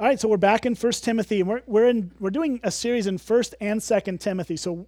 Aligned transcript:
All 0.00 0.06
right, 0.06 0.18
so 0.18 0.28
we're 0.28 0.38
back 0.38 0.64
in 0.64 0.74
First 0.74 1.04
Timothy, 1.04 1.40
and 1.40 1.48
we're, 1.50 1.60
we're, 1.66 1.86
in, 1.86 2.10
we're 2.18 2.30
doing 2.30 2.58
a 2.62 2.70
series 2.70 3.06
in 3.06 3.18
First 3.18 3.54
and 3.60 3.82
Second 3.82 4.18
Timothy. 4.18 4.56
So 4.56 4.86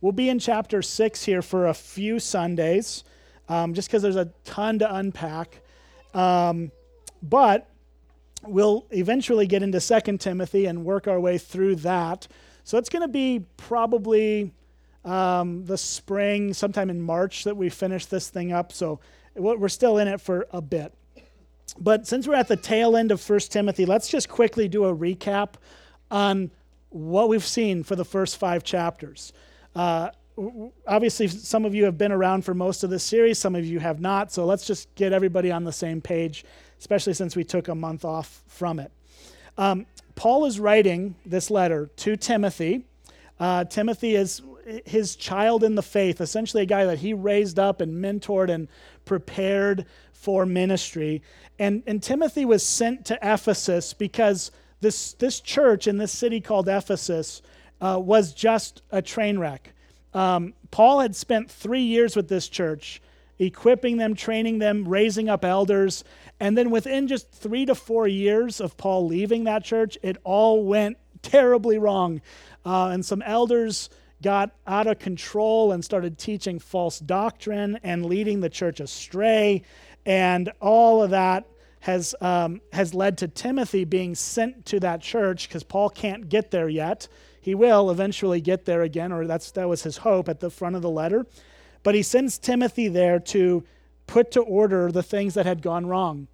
we'll 0.00 0.12
be 0.12 0.28
in 0.28 0.38
chapter 0.38 0.82
6 0.82 1.24
here 1.24 1.42
for 1.42 1.66
a 1.66 1.74
few 1.74 2.20
Sundays, 2.20 3.02
um, 3.48 3.74
just 3.74 3.88
because 3.88 4.02
there's 4.02 4.14
a 4.14 4.30
ton 4.44 4.78
to 4.78 4.94
unpack. 4.94 5.62
Um, 6.14 6.70
but 7.24 7.68
we'll 8.44 8.86
eventually 8.92 9.48
get 9.48 9.64
into 9.64 9.80
Second 9.80 10.20
Timothy 10.20 10.66
and 10.66 10.84
work 10.84 11.08
our 11.08 11.18
way 11.18 11.38
through 11.38 11.74
that. 11.76 12.28
So 12.62 12.78
it's 12.78 12.88
going 12.88 13.02
to 13.02 13.08
be 13.08 13.44
probably 13.56 14.52
um, 15.04 15.64
the 15.64 15.76
spring, 15.76 16.54
sometime 16.54 16.88
in 16.88 17.00
March, 17.00 17.42
that 17.42 17.56
we 17.56 17.68
finish 17.68 18.06
this 18.06 18.30
thing 18.30 18.52
up. 18.52 18.70
So 18.70 19.00
we're 19.34 19.68
still 19.68 19.98
in 19.98 20.06
it 20.06 20.20
for 20.20 20.46
a 20.52 20.62
bit. 20.62 20.94
But 21.78 22.06
since 22.06 22.28
we're 22.28 22.34
at 22.34 22.48
the 22.48 22.56
tail 22.56 22.96
end 22.96 23.10
of 23.10 23.20
First 23.20 23.52
Timothy, 23.52 23.86
let's 23.86 24.08
just 24.08 24.28
quickly 24.28 24.68
do 24.68 24.84
a 24.84 24.94
recap 24.94 25.54
on 26.10 26.50
what 26.90 27.28
we've 27.28 27.44
seen 27.44 27.82
for 27.82 27.96
the 27.96 28.04
first 28.04 28.36
five 28.36 28.62
chapters. 28.62 29.32
Uh, 29.74 30.10
obviously, 30.86 31.28
some 31.28 31.64
of 31.64 31.74
you 31.74 31.84
have 31.84 31.96
been 31.96 32.12
around 32.12 32.44
for 32.44 32.54
most 32.54 32.84
of 32.84 32.90
this 32.90 33.02
series, 33.02 33.38
some 33.38 33.54
of 33.54 33.64
you 33.64 33.80
have 33.80 34.00
not. 34.00 34.32
So 34.32 34.44
let's 34.44 34.66
just 34.66 34.94
get 34.94 35.12
everybody 35.12 35.50
on 35.50 35.64
the 35.64 35.72
same 35.72 36.00
page, 36.00 36.44
especially 36.78 37.14
since 37.14 37.34
we 37.34 37.44
took 37.44 37.68
a 37.68 37.74
month 37.74 38.04
off 38.04 38.42
from 38.46 38.78
it. 38.78 38.92
Um, 39.56 39.86
Paul 40.14 40.44
is 40.44 40.60
writing 40.60 41.14
this 41.24 41.50
letter 41.50 41.90
to 41.96 42.16
Timothy. 42.16 42.84
Uh, 43.40 43.64
Timothy 43.64 44.14
is 44.14 44.42
his 44.84 45.16
child 45.16 45.64
in 45.64 45.74
the 45.74 45.82
faith, 45.82 46.20
essentially 46.20 46.62
a 46.62 46.66
guy 46.66 46.84
that 46.84 46.98
he 46.98 47.14
raised 47.14 47.58
up 47.58 47.80
and 47.80 48.02
mentored 48.02 48.50
and 48.50 48.68
prepared 49.04 49.86
for 50.12 50.46
ministry. 50.46 51.22
And, 51.62 51.84
and 51.86 52.02
Timothy 52.02 52.44
was 52.44 52.66
sent 52.66 53.04
to 53.04 53.18
Ephesus 53.22 53.94
because 53.94 54.50
this, 54.80 55.12
this 55.12 55.38
church 55.38 55.86
in 55.86 55.96
this 55.96 56.10
city 56.10 56.40
called 56.40 56.68
Ephesus 56.68 57.40
uh, 57.80 58.00
was 58.02 58.34
just 58.34 58.82
a 58.90 59.00
train 59.00 59.38
wreck. 59.38 59.72
Um, 60.12 60.54
Paul 60.72 60.98
had 60.98 61.14
spent 61.14 61.52
three 61.52 61.84
years 61.84 62.16
with 62.16 62.26
this 62.26 62.48
church, 62.48 63.00
equipping 63.38 63.96
them, 63.96 64.16
training 64.16 64.58
them, 64.58 64.88
raising 64.88 65.28
up 65.28 65.44
elders. 65.44 66.02
And 66.40 66.58
then 66.58 66.72
within 66.72 67.06
just 67.06 67.30
three 67.30 67.64
to 67.66 67.76
four 67.76 68.08
years 68.08 68.60
of 68.60 68.76
Paul 68.76 69.06
leaving 69.06 69.44
that 69.44 69.62
church, 69.62 69.96
it 70.02 70.16
all 70.24 70.64
went 70.64 70.96
terribly 71.22 71.78
wrong. 71.78 72.22
Uh, 72.66 72.88
and 72.88 73.06
some 73.06 73.22
elders 73.22 73.88
got 74.20 74.50
out 74.66 74.88
of 74.88 74.98
control 74.98 75.70
and 75.70 75.84
started 75.84 76.18
teaching 76.18 76.58
false 76.58 76.98
doctrine 76.98 77.78
and 77.84 78.04
leading 78.04 78.40
the 78.40 78.50
church 78.50 78.80
astray. 78.80 79.62
And 80.04 80.50
all 80.60 81.04
of 81.04 81.10
that 81.10 81.46
has, 81.82 82.14
um, 82.20 82.60
has 82.72 82.94
led 82.94 83.18
to 83.18 83.26
Timothy 83.28 83.84
being 83.84 84.14
sent 84.14 84.64
to 84.66 84.78
that 84.80 85.00
church 85.00 85.48
because 85.48 85.64
Paul 85.64 85.90
can't 85.90 86.28
get 86.28 86.52
there 86.52 86.68
yet. 86.68 87.08
He 87.40 87.56
will 87.56 87.90
eventually 87.90 88.40
get 88.40 88.66
there 88.66 88.82
again, 88.82 89.10
or 89.10 89.26
that's, 89.26 89.50
that 89.50 89.68
was 89.68 89.82
his 89.82 89.96
hope 89.98 90.28
at 90.28 90.38
the 90.38 90.48
front 90.48 90.76
of 90.76 90.82
the 90.82 90.88
letter. 90.88 91.26
But 91.82 91.96
he 91.96 92.04
sends 92.04 92.38
Timothy 92.38 92.86
there 92.86 93.18
to 93.18 93.64
put 94.06 94.30
to 94.30 94.42
order 94.42 94.92
the 94.92 95.02
things 95.02 95.34
that 95.34 95.44
had 95.44 95.60
gone 95.60 95.86
wrong. 95.86 96.28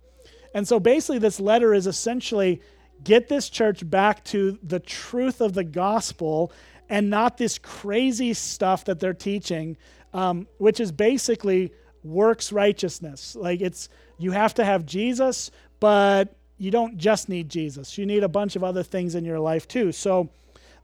And 0.52 0.68
so 0.68 0.78
basically, 0.78 1.18
this 1.18 1.40
letter 1.40 1.72
is 1.72 1.86
essentially 1.86 2.60
get 3.02 3.28
this 3.28 3.48
church 3.48 3.88
back 3.88 4.24
to 4.24 4.58
the 4.62 4.80
truth 4.80 5.40
of 5.40 5.54
the 5.54 5.64
gospel 5.64 6.52
and 6.90 7.08
not 7.08 7.38
this 7.38 7.56
crazy 7.58 8.34
stuff 8.34 8.84
that 8.84 9.00
they're 9.00 9.14
teaching, 9.14 9.78
um, 10.12 10.46
which 10.58 10.78
is 10.78 10.92
basically 10.92 11.72
works 12.02 12.52
righteousness. 12.52 13.34
Like 13.34 13.62
it's, 13.62 13.88
you 14.18 14.32
have 14.32 14.54
to 14.54 14.64
have 14.64 14.84
Jesus, 14.84 15.50
but 15.80 16.34
you 16.58 16.70
don't 16.70 16.98
just 16.98 17.28
need 17.28 17.48
Jesus. 17.48 17.96
You 17.96 18.04
need 18.04 18.24
a 18.24 18.28
bunch 18.28 18.56
of 18.56 18.64
other 18.64 18.82
things 18.82 19.14
in 19.14 19.24
your 19.24 19.38
life 19.40 19.68
too. 19.68 19.92
So 19.92 20.28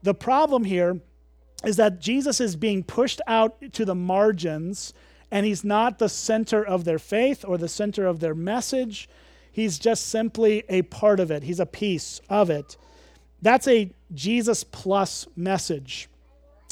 the 0.01 0.13
problem 0.13 0.63
here 0.63 0.99
is 1.63 1.77
that 1.77 1.99
Jesus 1.99 2.39
is 2.39 2.55
being 2.55 2.83
pushed 2.83 3.21
out 3.27 3.57
to 3.73 3.85
the 3.85 3.95
margins 3.95 4.93
and 5.31 5.45
he's 5.45 5.63
not 5.63 5.99
the 5.99 6.09
center 6.09 6.63
of 6.63 6.85
their 6.85 6.99
faith 6.99 7.43
or 7.45 7.57
the 7.57 7.67
center 7.67 8.05
of 8.05 8.19
their 8.19 8.35
message. 8.35 9.09
He's 9.51 9.79
just 9.79 10.07
simply 10.07 10.63
a 10.69 10.83
part 10.83 11.19
of 11.19 11.31
it, 11.31 11.43
he's 11.43 11.59
a 11.59 11.65
piece 11.65 12.21
of 12.29 12.49
it. 12.49 12.77
That's 13.41 13.67
a 13.67 13.91
Jesus 14.13 14.63
plus 14.63 15.27
message. 15.35 16.07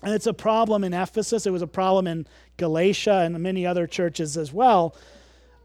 And 0.03 0.13
it's 0.13 0.28
a 0.28 0.34
problem 0.34 0.84
in 0.84 0.94
Ephesus. 0.94 1.45
It 1.45 1.51
was 1.51 1.62
a 1.62 1.68
problem 1.68 2.07
in 2.07 2.28
Galatia 2.57 3.19
and 3.19 3.40
many 3.40 3.66
other 3.66 3.88
churches 3.88 4.38
as 4.38 4.51
well. 4.51 4.95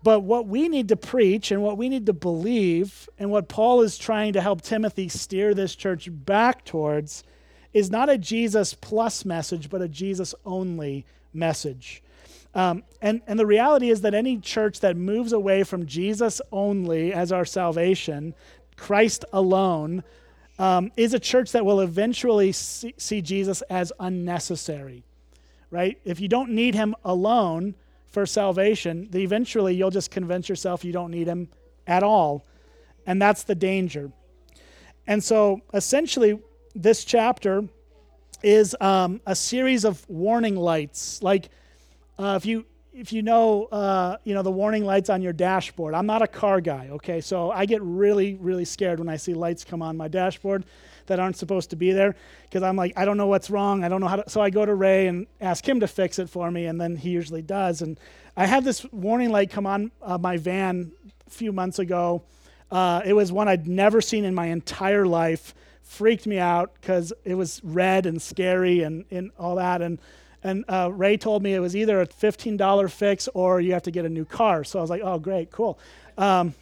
But 0.03 0.21
what 0.21 0.47
we 0.47 0.69
need 0.69 0.89
to 0.89 0.97
preach 0.97 1.51
and 1.51 1.63
what 1.63 1.77
we 1.77 1.89
need 1.89 2.07
to 2.07 2.13
believe, 2.13 3.09
and 3.19 3.31
what 3.31 3.49
Paul 3.49 3.81
is 3.81 3.99
trying 3.99 4.33
to 4.35 4.41
help 4.41 4.63
Timothy 4.63 5.09
steer 5.09 5.55
this 5.55 5.75
church 5.75 6.09
back 6.11 6.65
towards, 6.65 7.25
is 7.73 7.91
not 7.91 8.09
a 8.09 8.17
Jesus 8.17 8.75
plus 8.75 9.25
message, 9.25 9.69
but 9.69 9.83
a 9.83 9.89
Jesus 9.89 10.35
only 10.45 11.05
message. 11.35 12.03
Um, 12.55 12.83
and, 13.03 13.21
and 13.27 13.39
the 13.39 13.47
reality 13.47 13.91
is 13.91 14.01
that 14.03 14.15
any 14.15 14.39
church 14.39 14.81
that 14.81 14.97
moves 14.97 15.33
away 15.33 15.65
from 15.65 15.87
Jesus 15.87 16.41
only 16.51 17.13
as 17.13 17.31
our 17.31 17.45
salvation, 17.45 18.35
Christ 18.77 19.25
alone, 19.33 20.03
um, 20.59 20.91
is 20.97 21.15
a 21.15 21.21
church 21.21 21.53
that 21.53 21.65
will 21.65 21.81
eventually 21.81 22.53
see, 22.53 22.95
see 22.97 23.21
Jesus 23.21 23.63
as 23.63 23.93
unnecessary, 24.01 25.05
right? 25.71 25.99
If 26.05 26.21
you 26.21 26.29
don't 26.29 26.51
need 26.51 26.75
him 26.75 26.95
alone 27.05 27.75
for 28.11 28.27
salvation, 28.27 29.09
eventually 29.15 29.75
you'll 29.75 29.91
just 29.91 30.11
convince 30.11 30.49
yourself 30.49 30.85
you 30.85 30.93
don't 30.93 31.11
need 31.11 31.27
him 31.27 31.49
at 31.87 32.03
all. 32.03 32.47
And 33.07 33.21
that's 33.21 33.45
the 33.45 33.55
danger. 33.55 34.11
And 35.07 35.23
so 35.23 35.61
essentially, 35.73 36.39
this 36.75 37.05
chapter 37.05 37.65
is 38.43 38.77
um, 38.81 39.21
a 39.27 39.35
series 39.35 39.85
of 39.85 40.09
warning 40.09 40.57
lights. 40.57 41.23
Like, 41.23 41.49
uh, 42.19 42.35
if 42.37 42.47
you 42.47 42.67
if 42.93 43.13
you 43.13 43.23
know, 43.23 43.67
uh, 43.67 44.17
you 44.25 44.35
know 44.35 44.43
the 44.43 44.51
warning 44.51 44.85
lights 44.85 45.09
on 45.09 45.23
your 45.23 45.33
dashboard. 45.33 45.95
I'm 45.95 46.07
not 46.07 46.21
a 46.21 46.27
car 46.27 46.61
guy, 46.61 46.89
okay? 46.93 47.21
So 47.21 47.51
I 47.51 47.65
get 47.65 47.81
really, 47.83 48.35
really 48.35 48.65
scared 48.65 48.99
when 48.99 49.09
I 49.09 49.17
see 49.17 49.35
lights 49.35 49.65
come 49.65 49.83
on 49.83 49.97
my 49.97 50.09
dashboard 50.09 50.65
that 51.09 51.21
aren't 51.21 51.37
supposed 51.37 51.71
to 51.71 51.77
be 51.77 51.93
there 51.93 52.15
because 52.45 52.63
I'm 52.63 52.77
like, 52.77 52.93
I 52.97 53.05
don't 53.05 53.17
know 53.17 53.27
what's 53.27 53.51
wrong. 53.51 53.85
I 53.85 53.89
don't 53.89 54.01
know 54.01 54.07
how 54.07 54.17
to. 54.17 54.31
So 54.31 54.41
I 54.41 54.51
go 54.51 54.65
to 54.65 54.75
Ray 54.75 55.07
and 55.09 55.27
ask 55.41 55.69
him 55.69 55.81
to 55.81 55.89
fix 55.89 56.19
it 56.19 56.31
for 56.31 56.51
me, 56.51 56.67
and 56.67 56.81
then 56.81 56.97
he 56.97 57.11
usually 57.11 57.43
does. 57.43 57.83
And 57.83 57.99
I 58.37 58.47
had 58.47 58.65
this 58.65 58.87
warning 58.93 59.31
light 59.31 59.51
come 59.51 59.67
on 59.67 59.91
uh, 60.03 60.19
my 60.19 60.37
van 60.37 60.93
a 61.27 61.31
few 61.31 61.53
months 61.53 61.79
ago. 61.79 62.23
Uh, 62.71 63.03
it 63.05 63.13
was 63.15 63.33
one 63.33 63.49
I'd 63.49 63.67
never 63.67 64.01
seen 64.01 64.25
in 64.25 64.35
my 64.35 64.47
entire 64.47 65.07
life. 65.07 65.55
Freaked 65.83 66.27
me 66.27 66.39
out 66.39 66.75
because 66.81 67.13
it 67.25 67.35
was 67.35 67.63
red 67.65 68.05
and 68.05 68.21
scary 68.21 68.83
and, 68.83 69.07
and 69.11 69.31
all 69.39 69.57
that. 69.57 69.81
And 69.81 69.99
and 70.43 70.65
uh, 70.69 70.91
Ray 70.93 71.17
told 71.17 71.43
me 71.43 71.55
it 71.55 71.59
was 71.59 71.75
either 71.75 72.01
a 72.01 72.07
$15 72.07 72.91
fix 72.91 73.29
or 73.35 73.61
you 73.61 73.73
have 73.73 73.83
to 73.85 73.91
get 73.91 74.05
a 74.05 74.09
new 74.09 74.25
car. 74.25 74.65
So 74.65 74.79
I 74.79 74.83
was 74.83 74.91
like, 74.91 75.03
oh, 75.03 75.19
great, 75.19 75.51
cool. 75.51 75.79
Um, 76.19 76.53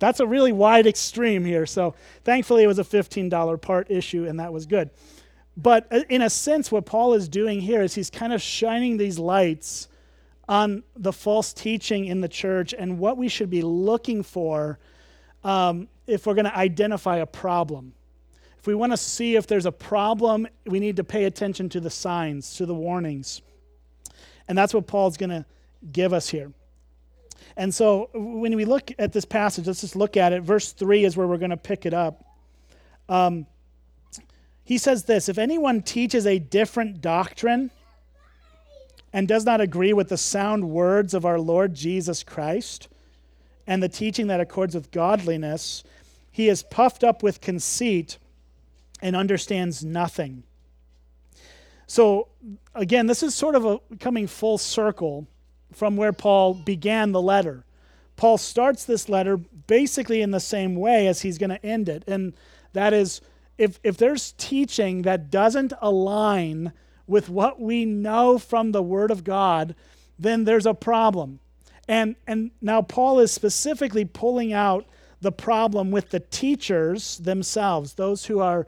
that's 0.00 0.18
a 0.18 0.26
really 0.26 0.52
wide 0.52 0.86
extreme 0.86 1.44
here. 1.44 1.64
So 1.64 1.94
thankfully, 2.24 2.64
it 2.64 2.66
was 2.66 2.80
a 2.80 2.84
$15 2.84 3.62
part 3.62 3.90
issue, 3.90 4.26
and 4.26 4.40
that 4.40 4.52
was 4.52 4.66
good. 4.66 4.90
But 5.56 5.86
uh, 5.92 6.00
in 6.08 6.22
a 6.22 6.28
sense, 6.28 6.70
what 6.72 6.84
Paul 6.84 7.14
is 7.14 7.28
doing 7.28 7.60
here 7.60 7.82
is 7.82 7.94
he's 7.94 8.10
kind 8.10 8.32
of 8.32 8.42
shining 8.42 8.96
these 8.96 9.18
lights 9.18 9.88
on 10.48 10.82
the 10.96 11.12
false 11.12 11.52
teaching 11.52 12.06
in 12.06 12.20
the 12.20 12.28
church 12.28 12.74
and 12.76 12.98
what 12.98 13.16
we 13.16 13.28
should 13.28 13.48
be 13.48 13.62
looking 13.62 14.22
for 14.24 14.78
um, 15.44 15.88
if 16.08 16.26
we're 16.26 16.34
going 16.34 16.44
to 16.44 16.56
identify 16.56 17.18
a 17.18 17.26
problem. 17.26 17.92
If 18.58 18.66
we 18.66 18.74
want 18.74 18.92
to 18.92 18.96
see 18.96 19.36
if 19.36 19.46
there's 19.46 19.66
a 19.66 19.72
problem, 19.72 20.48
we 20.66 20.80
need 20.80 20.96
to 20.96 21.04
pay 21.04 21.24
attention 21.24 21.68
to 21.70 21.80
the 21.80 21.90
signs, 21.90 22.56
to 22.56 22.66
the 22.66 22.74
warnings. 22.74 23.40
And 24.48 24.58
that's 24.58 24.74
what 24.74 24.88
Paul's 24.88 25.16
going 25.16 25.30
to 25.30 25.44
give 25.92 26.12
us 26.12 26.28
here. 26.28 26.52
And 27.56 27.74
so 27.74 28.10
when 28.12 28.54
we 28.54 28.64
look 28.64 28.92
at 28.98 29.12
this 29.12 29.24
passage, 29.24 29.66
let's 29.66 29.80
just 29.80 29.96
look 29.96 30.16
at 30.16 30.32
it. 30.32 30.42
Verse 30.42 30.72
3 30.72 31.04
is 31.04 31.16
where 31.16 31.26
we're 31.26 31.38
going 31.38 31.50
to 31.50 31.56
pick 31.56 31.86
it 31.86 31.94
up. 31.94 32.24
Um, 33.08 33.46
he 34.64 34.78
says 34.78 35.04
this 35.04 35.28
If 35.28 35.38
anyone 35.38 35.82
teaches 35.82 36.26
a 36.26 36.38
different 36.38 37.00
doctrine 37.00 37.70
and 39.12 39.26
does 39.26 39.46
not 39.46 39.60
agree 39.60 39.92
with 39.92 40.08
the 40.08 40.18
sound 40.18 40.68
words 40.68 41.14
of 41.14 41.24
our 41.24 41.38
Lord 41.38 41.74
Jesus 41.74 42.22
Christ 42.22 42.88
and 43.66 43.82
the 43.82 43.88
teaching 43.88 44.26
that 44.26 44.40
accords 44.40 44.74
with 44.74 44.90
godliness, 44.90 45.82
he 46.30 46.48
is 46.48 46.62
puffed 46.62 47.02
up 47.02 47.22
with 47.22 47.40
conceit 47.40 48.18
and 49.00 49.16
understands 49.16 49.84
nothing. 49.84 50.42
So, 51.86 52.28
again, 52.74 53.06
this 53.06 53.22
is 53.22 53.34
sort 53.34 53.54
of 53.54 53.64
a 53.64 53.78
coming 54.00 54.26
full 54.26 54.58
circle 54.58 55.26
from 55.72 55.96
where 55.96 56.12
Paul 56.12 56.54
began 56.54 57.12
the 57.12 57.22
letter. 57.22 57.64
Paul 58.16 58.38
starts 58.38 58.84
this 58.84 59.08
letter 59.08 59.36
basically 59.36 60.22
in 60.22 60.30
the 60.30 60.40
same 60.40 60.74
way 60.74 61.06
as 61.06 61.20
he's 61.20 61.38
going 61.38 61.50
to 61.50 61.64
end 61.64 61.88
it. 61.88 62.02
And 62.06 62.32
that 62.72 62.92
is, 62.92 63.20
if, 63.58 63.78
if 63.82 63.96
there's 63.96 64.32
teaching 64.38 65.02
that 65.02 65.30
doesn't 65.30 65.72
align 65.80 66.72
with 67.06 67.28
what 67.28 67.60
we 67.60 67.84
know 67.84 68.38
from 68.38 68.72
the 68.72 68.82
Word 68.82 69.10
of 69.10 69.22
God, 69.22 69.74
then 70.18 70.44
there's 70.44 70.66
a 70.66 70.74
problem. 70.74 71.40
And, 71.88 72.16
and 72.26 72.50
now 72.60 72.82
Paul 72.82 73.20
is 73.20 73.30
specifically 73.32 74.04
pulling 74.04 74.52
out 74.52 74.86
the 75.20 75.32
problem 75.32 75.90
with 75.90 76.10
the 76.10 76.20
teachers 76.20 77.18
themselves, 77.18 77.94
those 77.94 78.26
who 78.26 78.40
are 78.40 78.66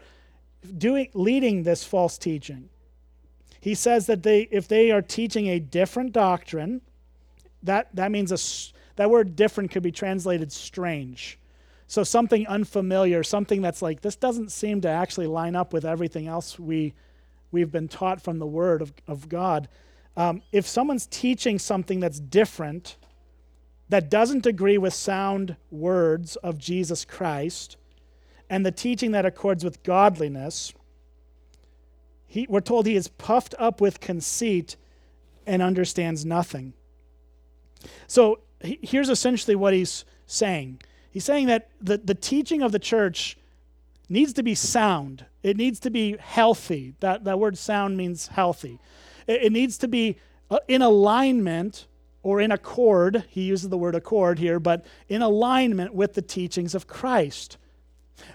doing 0.77 1.09
leading 1.15 1.63
this 1.63 1.85
false 1.85 2.19
teaching. 2.19 2.69
He 3.61 3.75
says 3.75 4.07
that 4.07 4.23
they 4.23 4.43
if 4.51 4.69
they 4.69 4.91
are 4.91 5.03
teaching 5.03 5.49
a 5.49 5.59
different 5.59 6.13
doctrine, 6.13 6.81
that 7.63 7.95
that 7.95 8.11
means 8.11 8.33
a 8.33 8.39
that 8.97 9.11
word 9.11 9.37
different 9.37 9.71
could 9.71 9.83
be 9.83 9.93
translated 9.93 10.53
strange. 10.53 11.39
So 11.87 12.05
something 12.05 12.47
unfamiliar, 12.47 13.23
something 13.23 13.63
that's 13.63 13.81
like 13.81 14.03
this 14.03 14.17
doesn't 14.17 14.53
seem 14.53 14.81
to 14.83 14.89
actually 14.89 15.27
line 15.27 15.57
up 15.57 15.73
with 15.73 15.85
everything 15.85 16.29
else 16.29 16.59
we 16.59 16.95
we've 17.51 17.73
been 17.73 17.89
taught 17.89 18.21
from 18.21 18.39
the 18.39 18.47
word 18.47 18.83
of, 18.83 18.93
of 19.07 19.29
God. 19.29 19.69
Um, 20.17 20.43
if 20.53 20.67
someone's 20.67 21.07
teaching 21.07 21.59
something 21.59 22.01
that's 22.01 22.21
different, 22.21 22.97
that 23.89 24.11
doesn't 24.11 24.47
agree 24.47 24.77
with 24.77 24.93
sound 24.93 25.57
words 25.71 26.37
of 26.37 26.59
Jesus 26.59 27.05
Christ, 27.05 27.77
and 28.51 28.67
the 28.67 28.73
teaching 28.73 29.13
that 29.13 29.25
accords 29.25 29.65
with 29.65 29.83
godliness, 29.83 30.73
he, 32.27 32.47
we're 32.49 32.61
told 32.61 32.87
he 32.87 32.97
is 32.97 33.09
puffed 33.09 33.55
up 33.59 33.81
with 33.81 34.01
conceit 34.01 34.77
and 35.47 35.63
understands 35.63 36.25
nothing. 36.25 36.75
So 38.07 38.41
he, 38.63 38.79
here's 38.83 39.09
essentially 39.09 39.57
what 39.57 39.73
he's 39.73 40.05
saying 40.27 40.81
he's 41.11 41.25
saying 41.25 41.47
that 41.47 41.71
the, 41.81 41.99
the 41.99 42.15
teaching 42.15 42.63
of 42.63 42.73
the 42.73 42.79
church 42.79 43.37
needs 44.09 44.33
to 44.35 44.43
be 44.43 44.55
sound, 44.55 45.27
it 45.43 45.57
needs 45.57 45.81
to 45.81 45.91
be 45.91 46.17
healthy. 46.19 46.95
That, 47.01 47.25
that 47.25 47.39
word 47.39 47.59
sound 47.59 47.97
means 47.97 48.29
healthy. 48.29 48.79
It, 49.27 49.45
it 49.45 49.53
needs 49.53 49.79
to 49.79 49.89
be 49.89 50.17
uh, 50.51 50.59
in 50.67 50.83
alignment 50.83 51.87
or 52.23 52.41
in 52.41 52.51
accord. 52.51 53.25
He 53.29 53.43
uses 53.43 53.69
the 53.69 53.79
word 53.79 53.95
accord 53.95 54.39
here, 54.39 54.59
but 54.59 54.85
in 55.09 55.23
alignment 55.23 55.95
with 55.95 56.15
the 56.15 56.23
teachings 56.23 56.75
of 56.75 56.87
Christ. 56.87 57.57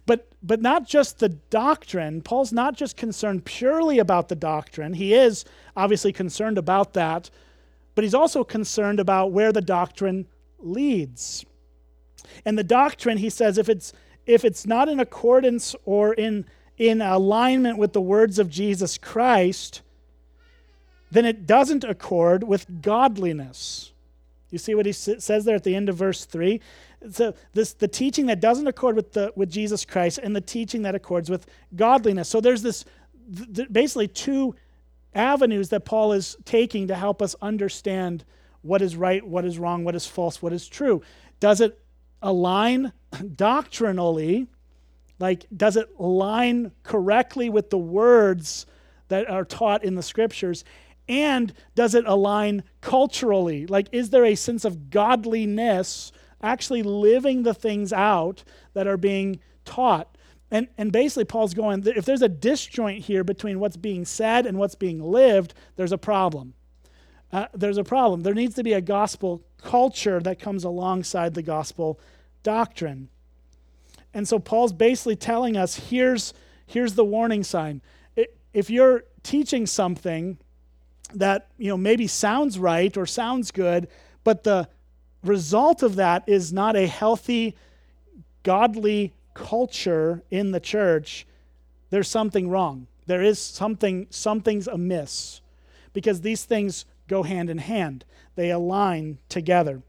But, 0.05 0.29
but 0.41 0.61
not 0.61 0.87
just 0.87 1.19
the 1.19 1.29
doctrine. 1.29 2.21
Paul's 2.21 2.53
not 2.53 2.75
just 2.75 2.95
concerned 2.95 3.45
purely 3.45 3.99
about 3.99 4.29
the 4.29 4.35
doctrine. 4.35 4.93
He 4.93 5.13
is 5.13 5.43
obviously 5.75 6.13
concerned 6.13 6.57
about 6.57 6.93
that, 6.93 7.29
but 7.95 8.03
he's 8.03 8.13
also 8.13 8.43
concerned 8.43 8.99
about 8.99 9.31
where 9.31 9.51
the 9.51 9.61
doctrine 9.61 10.27
leads. 10.59 11.45
And 12.45 12.57
the 12.57 12.63
doctrine, 12.63 13.17
he 13.17 13.29
says, 13.29 13.57
if 13.57 13.69
it's, 13.69 13.93
if 14.25 14.45
it's 14.45 14.65
not 14.65 14.89
in 14.89 14.99
accordance 14.99 15.75
or 15.85 16.13
in, 16.13 16.45
in 16.77 17.01
alignment 17.01 17.77
with 17.77 17.93
the 17.93 18.01
words 18.01 18.39
of 18.39 18.49
Jesus 18.49 18.97
Christ, 18.97 19.81
then 21.11 21.25
it 21.25 21.45
doesn't 21.45 21.83
accord 21.83 22.43
with 22.43 22.81
godliness. 22.81 23.91
You 24.49 24.57
see 24.57 24.75
what 24.75 24.85
he 24.85 24.91
says 24.91 25.45
there 25.45 25.55
at 25.55 25.63
the 25.63 25.75
end 25.75 25.89
of 25.89 25.95
verse 25.95 26.25
3? 26.25 26.59
so 27.11 27.33
this 27.53 27.73
the 27.73 27.87
teaching 27.87 28.27
that 28.27 28.39
doesn't 28.39 28.67
accord 28.67 28.95
with 28.95 29.13
the 29.13 29.33
with 29.35 29.49
Jesus 29.49 29.85
Christ 29.85 30.19
and 30.19 30.35
the 30.35 30.41
teaching 30.41 30.83
that 30.83 30.95
accords 30.95 31.29
with 31.29 31.45
godliness. 31.75 32.29
So 32.29 32.39
there's 32.39 32.61
this 32.61 32.85
th- 33.53 33.71
basically 33.71 34.07
two 34.07 34.55
avenues 35.15 35.69
that 35.69 35.85
Paul 35.85 36.13
is 36.13 36.37
taking 36.45 36.87
to 36.87 36.95
help 36.95 37.21
us 37.21 37.35
understand 37.41 38.23
what 38.61 38.81
is 38.81 38.95
right, 38.95 39.25
what 39.25 39.45
is 39.45 39.59
wrong, 39.59 39.83
what 39.83 39.95
is 39.95 40.05
false, 40.05 40.41
what 40.41 40.53
is 40.53 40.67
true. 40.67 41.01
Does 41.39 41.61
it 41.61 41.79
align 42.21 42.93
doctrinally? 43.35 44.47
Like, 45.19 45.45
does 45.55 45.77
it 45.77 45.89
align 45.99 46.71
correctly 46.83 47.49
with 47.49 47.69
the 47.69 47.77
words 47.77 48.65
that 49.09 49.29
are 49.29 49.45
taught 49.45 49.83
in 49.83 49.95
the 49.95 50.03
scriptures? 50.03 50.63
And 51.07 51.53
does 51.75 51.95
it 51.95 52.05
align 52.07 52.63
culturally? 52.81 53.67
Like, 53.67 53.87
is 53.91 54.09
there 54.09 54.25
a 54.25 54.35
sense 54.35 54.63
of 54.65 54.89
godliness 54.89 56.11
actually 56.43 56.83
living 56.83 57.43
the 57.43 57.53
things 57.53 57.93
out 57.93 58.43
that 58.73 58.85
are 58.85 58.97
being 58.97 59.39
taught. 59.65 60.17
And, 60.53 60.67
and 60.77 60.91
basically, 60.91 61.25
Paul's 61.25 61.55
going, 61.55 61.85
if 61.87 62.05
there's 62.05 62.21
a 62.21 62.29
disjoint 62.29 63.05
here 63.05 63.23
between 63.23 63.59
what's 63.59 63.75
being 63.75 64.05
said 64.05 64.45
and 64.45 64.59
what's 64.59 64.75
being 64.75 65.01
lived, 65.01 65.55
there's 65.77 65.91
a 65.91 65.97
problem. 65.97 66.53
Uh, 67.31 67.47
there's 67.55 67.79
a 67.79 67.83
problem. 67.83 68.21
There 68.21 68.35
needs 68.35 68.53
to 68.55 68.63
be 68.63 68.73
a 68.73 68.79
gospel 68.79 69.41
culture 69.57 70.19
that 70.19 70.39
comes 70.39 70.63
alongside 70.63 71.33
the 71.33 71.41
gospel 71.41 71.99
doctrine. 72.43 73.09
And 74.13 74.27
so 74.27 74.37
Paul's 74.37 74.73
basically 74.73 75.15
telling 75.15 75.57
us 75.57 75.89
here's, 75.89 76.35
here's 76.67 76.93
the 76.93 77.03
warning 77.03 77.43
sign. 77.43 77.81
If 78.53 78.69
you're 78.69 79.05
teaching 79.23 79.65
something 79.65 80.37
that 81.15 81.47
you 81.57 81.69
know 81.69 81.77
maybe 81.77 82.05
sounds 82.05 82.59
right 82.59 82.95
or 82.95 83.07
sounds 83.07 83.49
good, 83.49 83.87
but 84.23 84.43
the 84.43 84.67
result 85.23 85.81
of 85.81 85.95
that 85.95 86.23
is 86.27 86.53
not 86.53 86.75
a 86.75 86.85
healthy, 86.85 87.55
godly 88.43 89.13
culture 89.33 90.23
in 90.29 90.51
the 90.51 90.59
church, 90.59 91.25
there's 91.89 92.07
something 92.07 92.49
wrong. 92.49 92.87
There 93.05 93.21
is 93.21 93.39
something, 93.39 94.07
something's 94.09 94.67
amiss 94.67 95.41
because 95.93 96.21
these 96.21 96.43
things 96.43 96.85
go 97.07 97.23
hand 97.23 97.49
in 97.49 97.59
hand, 97.59 98.05
they 98.35 98.49
align 98.49 99.19
together. 99.29 99.81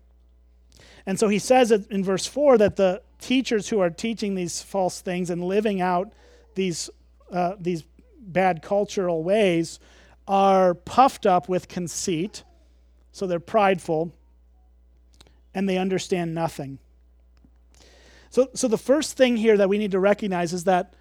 And 1.06 1.18
so 1.18 1.28
he 1.28 1.38
says 1.38 1.70
in 1.70 2.04
verse 2.04 2.26
4 2.26 2.58
that 2.58 2.76
the 2.76 3.02
teachers 3.20 3.68
who 3.68 3.80
are 3.80 3.90
teaching 3.90 4.34
these 4.34 4.62
false 4.62 5.00
things 5.00 5.30
and 5.30 5.44
living 5.44 5.80
out 5.80 6.12
these, 6.54 6.90
uh, 7.32 7.54
these 7.58 7.84
bad 8.18 8.62
cultural 8.62 9.22
ways 9.22 9.78
are 10.26 10.74
puffed 10.74 11.26
up 11.26 11.48
with 11.48 11.68
conceit, 11.68 12.42
so 13.12 13.26
they're 13.26 13.40
prideful 13.40 14.12
and 15.54 15.68
they 15.68 15.78
understand 15.78 16.34
nothing. 16.34 16.78
So, 18.34 18.48
so 18.52 18.66
the 18.66 18.76
first 18.76 19.16
thing 19.16 19.36
here 19.36 19.56
that 19.58 19.68
we 19.68 19.78
need 19.78 19.92
to 19.92 20.00
recognize 20.00 20.52
is 20.52 20.64
that 20.64 20.94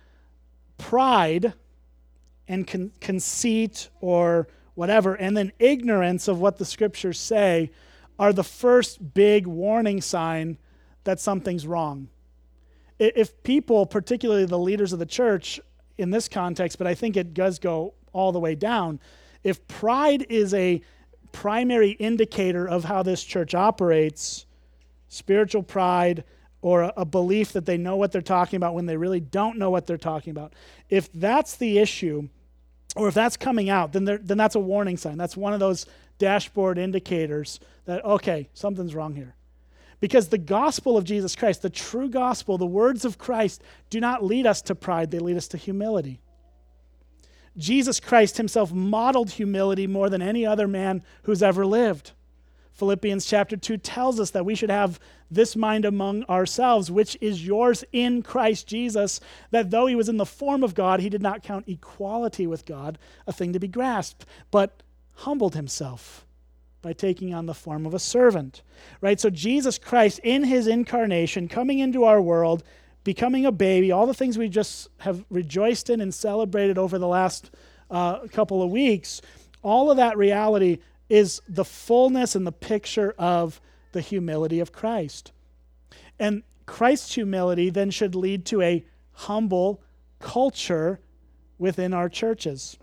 pride 0.78 1.54
and 2.48 2.68
con- 2.68 2.92
conceit 3.02 3.90
or 4.02 4.48
whatever, 4.76 5.16
and 5.16 5.36
then 5.36 5.52
ignorance 5.58 6.28
of 6.28 6.40
what 6.40 6.60
the 6.60 6.66
scriptures 6.66 7.20
say 7.20 7.72
are 8.20 8.34
the 8.34 8.44
first 8.44 9.16
big 9.16 9.48
warning 9.48 10.00
sign 10.00 10.60
that 11.06 11.20
something's 11.20 11.66
wrong. 11.66 12.08
If 13.00 13.42
people, 13.42 13.88
particularly 13.88 14.46
the 14.46 14.60
leaders 14.60 14.94
of 14.94 15.00
the 15.00 15.06
church 15.08 15.60
in 15.98 16.12
this 16.12 16.28
context, 16.28 16.78
but 16.78 16.86
I 16.86 16.94
think 16.94 17.18
it 17.18 17.34
does 17.34 17.58
go 17.58 17.96
all 18.12 18.32
the 18.32 18.40
way 18.40 18.54
down, 18.54 19.00
if 19.44 19.68
pride 19.68 20.28
is 20.30 20.54
a 20.54 20.84
primary 21.32 21.94
indicator 21.94 22.70
of 22.70 22.84
how 22.84 23.02
this 23.02 23.24
church 23.24 23.56
operates 23.56 24.46
spiritual 25.08 25.64
pride 25.64 26.24
or 26.64 26.84
a, 26.84 26.94
a, 26.98 27.06
belief 27.06 27.52
that 27.52 27.66
they 27.66 27.76
know 27.78 27.98
what 27.98 28.14
they're 28.14 28.22
talking 28.22 28.56
about 28.56 28.74
when 28.74 28.86
they 28.86 28.96
really 28.96 29.20
don't 29.20 29.58
know 29.58 29.70
what 29.70 29.86
they're 29.86 29.98
talking 29.98 30.32
about. 30.32 30.54
If 30.90 31.12
that's 31.12 31.58
the 31.58 31.78
issue, 31.78 32.30
or 32.96 33.10
if 33.10 33.14
that's 33.14 33.36
coming 33.36 33.70
out, 33.70 33.92
then, 33.92 34.06
then 34.06 34.38
that's 34.38 34.56
a 34.56 34.62
warning 34.62 34.96
sign. 34.96 35.18
That's 35.18 35.36
one 35.36 35.54
of 35.54 35.60
those 35.60 35.86
dashboard 36.20 36.78
indicators 36.78 37.60
that, 37.84 38.04
okay, 38.06 38.48
something's 38.54 38.96
wrong 38.96 39.14
here. 39.14 39.36
Because 40.00 40.30
the 40.30 40.38
gospel 40.38 40.96
of 40.96 41.04
Jesus 41.04 41.36
Christ, 41.36 41.64
the 41.64 41.70
true 41.70 42.08
gospel, 42.08 42.58
the 42.58 42.66
words 42.66 43.04
of 43.04 43.18
Christ, 43.18 43.62
do 43.90 44.00
not 44.00 44.24
lead 44.24 44.48
us 44.48 44.62
to 44.64 44.74
pride, 44.74 45.12
they 45.12 45.20
lead 45.20 45.36
us 45.36 45.50
to 45.50 45.58
humility. 45.58 46.22
Jesus 47.58 48.00
Christ 48.00 48.38
himself 48.38 48.72
modeled 48.72 49.32
humility 49.32 49.86
more 49.86 50.10
than 50.10 50.22
any 50.22 50.46
other 50.46 50.68
man 50.68 51.04
who's 51.24 51.44
ever 51.44 51.66
lived. 51.66 52.14
Philippians 52.74 53.26
chapter 53.26 53.56
2 53.56 53.78
tells 53.78 54.20
us 54.20 54.32
that 54.32 54.46
we 54.46 54.56
should 54.56 54.72
have 54.72 55.00
this 55.30 55.56
mind 55.56 55.86
among 55.86 56.24
ourselves, 56.26 56.90
which 56.90 57.18
is 57.22 57.46
yours 57.46 57.84
in 57.92 58.24
Christ 58.24 58.68
Jesus, 58.68 59.20
that 59.52 59.70
though 59.70 59.86
he 59.86 59.96
was 59.96 60.10
in 60.10 60.18
the 60.18 60.26
form 60.26 60.64
of 60.64 60.76
God, 60.76 61.00
he 61.00 61.10
did 61.10 61.22
not 61.22 61.44
count 61.44 61.68
equality 61.68 62.48
with 62.48 62.66
God 62.66 62.98
a 63.28 63.34
thing 63.34 63.54
to 63.54 63.60
be 63.60 63.68
grasped, 63.68 64.26
but 64.52 64.82
humbled 65.14 65.56
himself 65.56 66.26
by 66.82 66.94
taking 66.94 67.34
on 67.34 67.46
the 67.46 67.54
form 67.54 67.86
of 67.86 67.94
a 67.94 68.00
servant. 68.00 68.62
Right? 69.02 69.20
So 69.20 69.30
Jesus 69.30 69.78
Christ 69.78 70.20
in 70.24 70.44
his 70.44 70.68
incarnation 70.68 71.48
coming 71.48 71.80
into 71.80 72.04
our 72.04 72.22
world 72.22 72.64
becoming 73.04 73.46
a 73.46 73.52
baby, 73.52 73.92
all 73.92 74.08
the 74.08 74.14
things 74.14 74.38
we 74.38 74.50
just 74.50 74.90
have 75.00 75.26
rejoiced 75.30 75.90
in 75.90 76.02
and 76.02 76.14
celebrated 76.14 76.78
over 76.78 76.98
the 76.98 77.08
last 77.08 77.52
uh, 77.92 78.20
couple 78.28 78.64
of 78.64 78.72
weeks, 78.72 79.22
all 79.62 79.92
of 79.92 79.98
that 79.98 80.18
reality 80.18 80.80
is 81.14 81.44
the 81.48 81.64
fullness 81.64 82.34
and 82.34 82.48
the 82.48 82.52
picture 82.52 83.14
of 83.20 83.62
the 83.92 84.02
humility 84.02 84.60
of 84.60 84.72
Christ. 84.72 85.32
And 86.18 86.42
Christ's 86.66 87.14
humility 87.14 87.70
then 87.70 87.92
should 87.92 88.16
lead 88.16 88.48
to 88.48 88.64
a 88.64 88.84
humble 89.12 89.80
culture 90.20 91.00
within 91.60 91.94
our 91.94 92.10
churches. 92.10 92.78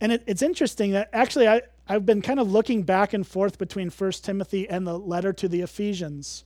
And 0.00 0.12
it, 0.12 0.22
it's 0.28 0.42
interesting 0.42 0.92
that 0.92 1.10
actually 1.12 1.48
I, 1.48 1.62
I've 1.88 2.06
been 2.06 2.22
kind 2.22 2.38
of 2.38 2.52
looking 2.52 2.84
back 2.84 3.12
and 3.12 3.26
forth 3.26 3.58
between 3.58 3.90
1 3.90 4.12
Timothy 4.22 4.68
and 4.68 4.86
the 4.86 4.96
letter 4.96 5.32
to 5.32 5.48
the 5.48 5.62
Ephesians 5.62 6.44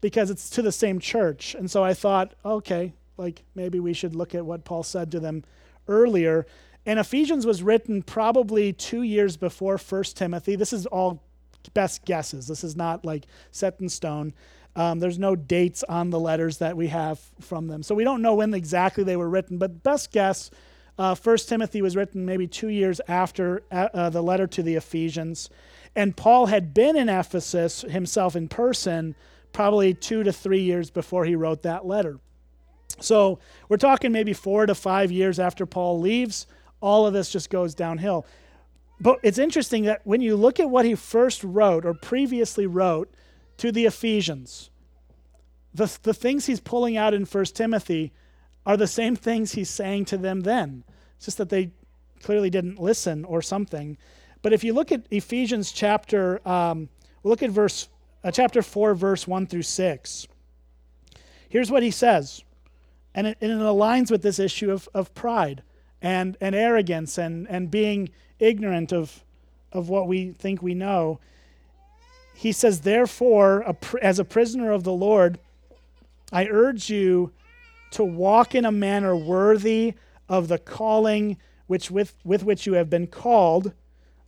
because 0.00 0.30
it's 0.30 0.48
to 0.50 0.62
the 0.62 0.70
same 0.70 1.00
church. 1.00 1.56
And 1.56 1.68
so 1.68 1.82
I 1.82 1.92
thought, 1.92 2.34
okay, 2.44 2.92
like 3.16 3.42
maybe 3.56 3.80
we 3.80 3.94
should 3.94 4.14
look 4.14 4.32
at 4.32 4.46
what 4.46 4.64
Paul 4.64 4.84
said 4.84 5.10
to 5.10 5.18
them 5.18 5.42
earlier. 5.88 6.46
And 6.84 6.98
Ephesians 6.98 7.46
was 7.46 7.62
written 7.62 8.02
probably 8.02 8.72
two 8.72 9.02
years 9.02 9.36
before 9.36 9.78
1 9.78 10.02
Timothy. 10.14 10.56
This 10.56 10.72
is 10.72 10.86
all 10.86 11.22
best 11.74 12.04
guesses. 12.04 12.46
This 12.46 12.64
is 12.64 12.76
not 12.76 13.04
like 13.04 13.24
set 13.52 13.80
in 13.80 13.88
stone. 13.88 14.34
Um, 14.74 14.98
there's 14.98 15.18
no 15.18 15.36
dates 15.36 15.84
on 15.84 16.10
the 16.10 16.18
letters 16.18 16.58
that 16.58 16.76
we 16.76 16.88
have 16.88 17.20
from 17.40 17.68
them. 17.68 17.82
So 17.82 17.94
we 17.94 18.04
don't 18.04 18.22
know 18.22 18.34
when 18.34 18.54
exactly 18.54 19.04
they 19.04 19.16
were 19.16 19.28
written, 19.28 19.58
but 19.58 19.82
best 19.82 20.12
guess, 20.12 20.50
uh, 20.98 21.14
1 21.14 21.36
Timothy 21.38 21.82
was 21.82 21.94
written 21.94 22.24
maybe 22.24 22.46
two 22.46 22.68
years 22.68 23.00
after 23.06 23.62
uh, 23.70 23.88
uh, 23.94 24.10
the 24.10 24.22
letter 24.22 24.46
to 24.46 24.62
the 24.62 24.74
Ephesians. 24.74 25.50
And 25.94 26.16
Paul 26.16 26.46
had 26.46 26.72
been 26.74 26.96
in 26.96 27.08
Ephesus 27.08 27.82
himself 27.82 28.34
in 28.34 28.48
person 28.48 29.14
probably 29.52 29.92
two 29.94 30.22
to 30.22 30.32
three 30.32 30.62
years 30.62 30.90
before 30.90 31.26
he 31.26 31.36
wrote 31.36 31.62
that 31.62 31.86
letter. 31.86 32.18
So 33.00 33.38
we're 33.68 33.76
talking 33.76 34.12
maybe 34.12 34.32
four 34.32 34.66
to 34.66 34.74
five 34.74 35.10
years 35.12 35.38
after 35.38 35.66
Paul 35.66 36.00
leaves. 36.00 36.46
All 36.82 37.06
of 37.06 37.14
this 37.14 37.30
just 37.30 37.48
goes 37.48 37.74
downhill. 37.74 38.26
But 39.00 39.20
it's 39.22 39.38
interesting 39.38 39.84
that 39.84 40.02
when 40.04 40.20
you 40.20 40.36
look 40.36 40.60
at 40.60 40.68
what 40.68 40.84
he 40.84 40.94
first 40.94 41.42
wrote 41.42 41.86
or 41.86 41.94
previously 41.94 42.66
wrote 42.66 43.12
to 43.56 43.72
the 43.72 43.86
Ephesians, 43.86 44.70
the, 45.72 45.96
the 46.02 46.12
things 46.12 46.46
he's 46.46 46.60
pulling 46.60 46.96
out 46.96 47.14
in 47.14 47.24
1 47.24 47.44
Timothy 47.46 48.12
are 48.66 48.76
the 48.76 48.86
same 48.86 49.16
things 49.16 49.52
he's 49.52 49.70
saying 49.70 50.04
to 50.06 50.16
them 50.16 50.42
then. 50.42 50.84
It's 51.16 51.24
just 51.24 51.38
that 51.38 51.48
they 51.48 51.70
clearly 52.22 52.50
didn't 52.50 52.80
listen 52.80 53.24
or 53.24 53.42
something. 53.42 53.96
But 54.42 54.52
if 54.52 54.62
you 54.62 54.72
look 54.72 54.92
at 54.92 55.06
Ephesians 55.10 55.72
chapter, 55.72 56.46
um, 56.46 56.88
look 57.22 57.42
at 57.42 57.50
verse, 57.50 57.88
uh, 58.22 58.30
chapter 58.30 58.62
4, 58.62 58.94
verse 58.94 59.26
1 59.26 59.46
through 59.46 59.62
6. 59.62 60.28
Here's 61.48 61.70
what 61.70 61.82
he 61.82 61.90
says, 61.90 62.42
and 63.14 63.26
it, 63.26 63.38
and 63.40 63.52
it 63.52 63.58
aligns 63.58 64.10
with 64.10 64.22
this 64.22 64.38
issue 64.38 64.70
of, 64.70 64.88
of 64.94 65.14
pride 65.14 65.62
and, 66.02 66.36
and 66.40 66.54
arrogance 66.54 67.16
and, 67.16 67.48
and 67.48 67.70
being 67.70 68.10
ignorant 68.38 68.92
of, 68.92 69.24
of 69.72 69.88
what 69.88 70.08
we 70.08 70.32
think 70.32 70.60
we 70.60 70.74
know. 70.74 71.20
He 72.34 72.50
says, 72.50 72.80
Therefore, 72.80 73.76
as 74.02 74.18
a 74.18 74.24
prisoner 74.24 74.72
of 74.72 74.82
the 74.82 74.92
Lord, 74.92 75.38
I 76.32 76.48
urge 76.48 76.90
you 76.90 77.32
to 77.92 78.04
walk 78.04 78.54
in 78.54 78.64
a 78.64 78.72
manner 78.72 79.14
worthy 79.16 79.94
of 80.28 80.48
the 80.48 80.58
calling 80.58 81.36
which 81.68 81.90
with, 81.90 82.14
with 82.24 82.42
which 82.42 82.66
you 82.66 82.74
have 82.74 82.90
been 82.90 83.06
called. 83.06 83.72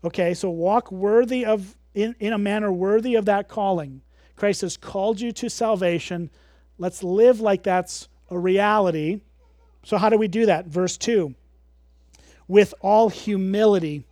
Okay, 0.05 0.33
so 0.33 0.51
walk 0.51 0.93
worthy 0.93 1.45
of 1.45 1.77
in, 1.95 2.15
in 2.19 2.33
a 2.33 2.39
manner 2.39 2.73
worthy 2.73 3.15
of 3.15 3.25
that 3.25 3.49
calling. 3.49 4.03
Christ 4.37 4.63
has 4.63 4.77
called 4.77 5.21
you 5.21 5.33
to 5.33 5.49
salvation. 5.49 6.31
Let's 6.79 7.03
live 7.03 7.41
like 7.41 7.63
that's 7.63 8.09
a 8.31 8.39
reality. 8.39 9.21
So, 9.85 9.97
how 9.97 10.09
do 10.09 10.19
we 10.19 10.29
do 10.29 10.47
that? 10.47 10.67
Verse 10.67 10.97
2 10.97 11.35
with 12.49 12.75
all 12.81 13.09
humility. 13.09 14.07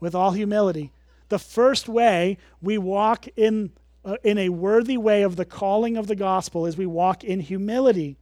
With 0.00 0.14
all 0.14 0.32
humility. 0.32 0.92
The 1.28 1.38
first 1.38 1.88
way 1.88 2.38
we 2.62 2.78
walk 2.78 3.26
in 3.36 3.72
uh, 4.06 4.16
in 4.22 4.38
a 4.38 4.50
worthy 4.50 4.96
way 4.96 5.22
of 5.22 5.34
the 5.34 5.44
calling 5.44 5.96
of 5.96 6.06
the 6.06 6.14
gospel 6.14 6.64
is 6.64 6.76
we 6.76 6.86
walk 6.86 7.24
in 7.24 7.40
humility. 7.40 8.16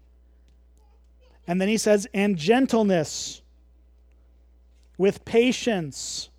And 1.47 1.61
then 1.61 1.69
he 1.69 1.77
says, 1.77 2.07
and 2.15 2.39
gentleness, 2.39 3.43
with 4.97 5.27
patience, 5.27 6.31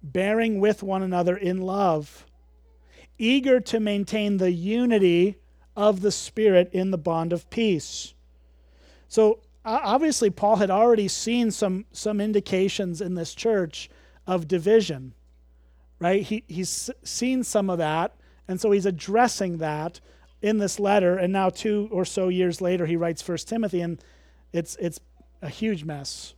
bearing 0.00 0.60
with 0.60 0.84
one 0.84 1.02
another 1.02 1.36
in 1.36 1.60
love, 1.60 2.24
eager 3.18 3.58
to 3.58 3.80
maintain 3.80 4.36
the 4.36 4.52
unity 4.52 5.36
of 5.76 6.00
the 6.00 6.12
Spirit 6.12 6.70
in 6.72 6.92
the 6.92 6.98
bond 6.98 7.32
of 7.32 7.50
peace. 7.50 8.14
So, 9.08 9.40
obviously, 9.64 10.30
Paul 10.30 10.56
had 10.56 10.70
already 10.70 11.08
seen 11.08 11.50
some, 11.50 11.86
some 11.92 12.20
indications 12.20 13.00
in 13.00 13.14
this 13.14 13.34
church 13.34 13.90
of 14.26 14.48
division, 14.48 15.14
right? 15.98 16.22
He, 16.22 16.44
he's 16.46 16.90
seen 17.02 17.44
some 17.44 17.70
of 17.70 17.78
that 17.78 18.14
and 18.50 18.60
so 18.60 18.72
he's 18.72 18.84
addressing 18.84 19.58
that 19.58 20.00
in 20.42 20.58
this 20.58 20.80
letter. 20.80 21.16
And 21.16 21.32
now, 21.32 21.50
two 21.50 21.88
or 21.92 22.04
so 22.04 22.26
years 22.26 22.60
later, 22.60 22.84
he 22.84 22.96
writes 22.96 23.22
First 23.22 23.46
Timothy, 23.46 23.80
and 23.80 24.02
it's, 24.52 24.74
it's 24.80 24.98
a 25.40 25.48
huge 25.48 25.84
mess. 25.84 26.34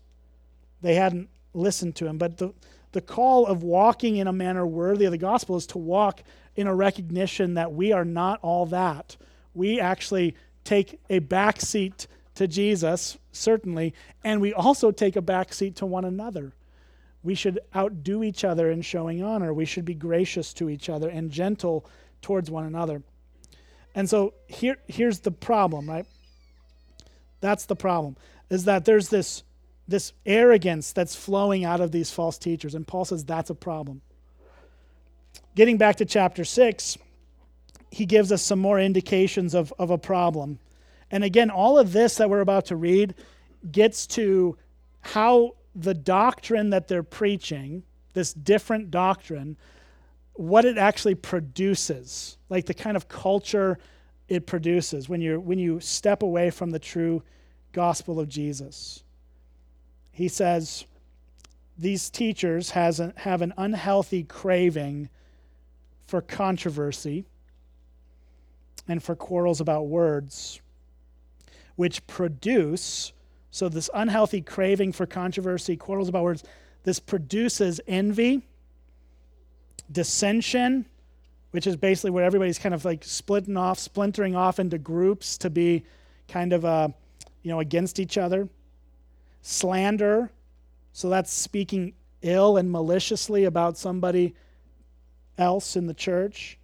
They 0.83 0.95
hadn't 0.97 1.31
listened 1.55 1.97
to 1.97 2.07
him. 2.07 2.19
But 2.19 2.37
the, 2.37 2.53
the 2.93 3.01
call 3.01 3.47
of 3.47 3.63
walking 3.63 4.17
in 4.17 4.27
a 4.27 4.33
manner 4.33 4.67
worthy 4.67 5.07
of 5.07 5.11
the 5.11 5.17
gospel 5.17 5.57
is 5.57 5.67
to 5.69 5.79
walk 5.79 6.23
in 6.55 6.67
a 6.67 6.75
recognition 6.75 7.55
that 7.55 7.73
we 7.73 7.93
are 7.93 8.05
not 8.05 8.39
all 8.43 8.67
that. 8.67 9.17
We 9.55 9.81
actually 9.81 10.37
take 10.65 11.01
a 11.09 11.19
back 11.21 11.63
seat 11.63 12.09
to 12.35 12.47
Jesus, 12.47 13.19
certainly, 13.33 13.95
and 14.25 14.41
we 14.41 14.53
also 14.53 14.91
take 14.91 15.17
a 15.17 15.23
back 15.23 15.53
seat 15.53 15.77
to 15.77 15.87
one 15.87 16.05
another. 16.05 16.53
We 17.23 17.35
should 17.35 17.61
outdo 17.75 18.23
each 18.23 18.45
other 18.45 18.71
in 18.71 18.83
showing 18.83 19.23
honor. 19.23 19.55
We 19.55 19.65
should 19.65 19.85
be 19.85 19.95
gracious 19.95 20.53
to 20.55 20.69
each 20.69 20.89
other 20.89 21.09
and 21.09 21.31
gentle 21.31 21.87
towards 22.21 22.51
one 22.51 22.65
another. 22.65 23.03
And 23.95 24.09
so 24.09 24.35
here, 24.49 24.79
here's 24.89 25.21
the 25.21 25.31
problem, 25.31 25.89
right? 25.89 26.07
That's 27.41 27.67
the 27.67 27.77
problem, 27.77 28.17
is 28.51 28.65
that 28.65 28.85
there's 28.85 29.09
this, 29.09 29.43
this 29.87 30.13
arrogance 30.25 30.93
that's 30.93 31.15
flowing 31.15 31.65
out 31.65 31.81
of 31.81 31.93
these 31.93 32.11
false 32.11 32.39
teachers. 32.39 32.75
And 32.75 32.87
Paul 32.87 33.05
says 33.05 33.25
that's 33.25 33.51
a 33.51 33.55
problem. 33.55 34.01
Getting 35.55 35.77
back 35.77 35.97
to 35.97 36.05
chapter 36.05 36.45
6, 36.45 36.99
he 37.91 38.07
gives 38.07 38.33
us 38.33 38.43
some 38.43 38.59
more 38.59 38.81
indications 38.81 39.55
of, 39.55 39.73
of 39.79 39.91
a 39.91 39.99
problem. 39.99 40.59
And 41.13 41.23
again, 41.23 41.51
all 41.51 41.79
of 41.79 41.93
this 41.93 42.17
that 42.17 42.29
we're 42.29 42.41
about 42.41 42.67
to 42.67 42.77
read 42.77 43.15
gets 43.71 44.07
to 44.09 44.57
how 45.03 45.53
the 45.75 45.95
doctrine 45.95 46.71
that 46.71 46.89
they're 46.89 47.03
preaching, 47.03 47.85
this 48.15 48.33
different 48.33 48.91
doctrine, 48.91 49.57
what 50.35 50.65
it 50.65 50.79
actually 50.79 51.15
produces, 51.15 52.39
like 52.49 52.67
the 52.67 52.75
kind 52.75 52.97
of 52.97 53.09
culture 53.09 53.79
it 54.29 54.47
produces 54.47 55.09
when 55.09 55.21
you 55.21 55.39
when 55.39 55.59
you 55.59 55.79
step 55.81 56.23
away 56.23 56.49
from 56.49 56.71
the 56.71 56.79
true 56.79 57.23
gospel 57.73 58.19
of 58.19 58.29
Jesus. 58.29 59.05
He 60.11 60.29
says 60.29 60.87
these 61.77 62.09
teachers 62.09 62.71
has 62.71 63.01
a, 63.01 63.13
have 63.17 63.43
an 63.43 63.53
unhealthy 63.59 64.23
craving 64.23 65.11
for 66.07 66.23
controversy 66.23 67.25
and 68.89 69.03
for 69.03 69.15
quarrels 69.15 69.61
about 69.61 69.87
words, 69.87 70.61
which 71.77 72.07
produce 72.07 73.13
so 73.53 73.69
this 73.69 73.91
unhealthy 73.93 74.41
craving 74.41 74.93
for 74.93 75.05
controversy, 75.05 75.77
quarrels 75.77 76.09
about 76.09 76.23
words, 76.23 76.43
this 76.85 76.99
produces 76.99 77.83
envy 77.87 78.41
dissension, 79.93 80.87
which 81.51 81.67
is 81.67 81.77
basically 81.77 82.11
where 82.11 82.25
everybody's 82.25 82.59
kind 82.59 82.75
of 82.75 82.87
like 82.87 83.05
splitting 83.05 83.59
off, 83.59 83.79
splintering 83.79 84.35
off 84.35 84.59
into 84.59 84.79
groups 84.79 85.37
to 85.37 85.51
be 85.51 85.85
kind 86.29 86.55
of 86.55 86.65
uh, 86.65 86.89
you 87.43 87.51
know 87.51 87.61
against 87.61 88.01
each 88.01 88.17
other. 88.17 88.49
Slander, 89.43 90.31
so 90.95 91.11
that's 91.11 91.31
speaking 91.31 91.93
ill 92.23 92.57
and 92.57 92.73
maliciously 92.73 93.45
about 93.45 93.77
somebody 93.77 94.35
else 95.37 95.77
in 95.77 95.87
the 95.87 95.95
church. 95.95 96.59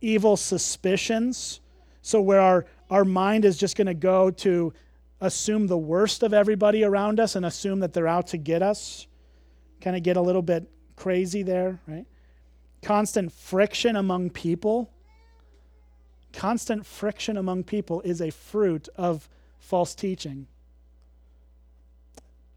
Evil 0.00 0.36
suspicions, 0.36 1.60
so 2.02 2.20
where 2.20 2.40
our, 2.40 2.66
our 2.90 3.04
mind 3.04 3.44
is 3.44 3.56
just 3.56 3.76
going 3.76 3.86
to 3.86 3.94
go 3.94 4.30
to 4.30 4.72
assume 5.20 5.66
the 5.66 5.78
worst 5.78 6.22
of 6.22 6.32
everybody 6.32 6.84
around 6.84 7.20
us 7.20 7.36
and 7.36 7.44
assume 7.44 7.80
that 7.80 7.92
they're 7.92 8.08
out 8.08 8.28
to 8.28 8.36
get 8.36 8.62
us. 8.62 9.06
Kind 9.80 9.96
of 9.96 10.02
get 10.02 10.16
a 10.16 10.20
little 10.20 10.42
bit 10.42 10.68
crazy 10.96 11.42
there, 11.42 11.80
right? 11.86 12.06
constant 12.82 13.32
friction 13.32 13.96
among 13.96 14.30
people. 14.30 14.90
Constant 16.32 16.86
friction 16.86 17.36
among 17.36 17.64
people 17.64 18.00
is 18.02 18.20
a 18.20 18.30
fruit 18.30 18.88
of 18.96 19.28
false 19.58 19.94
teaching. 19.94 20.46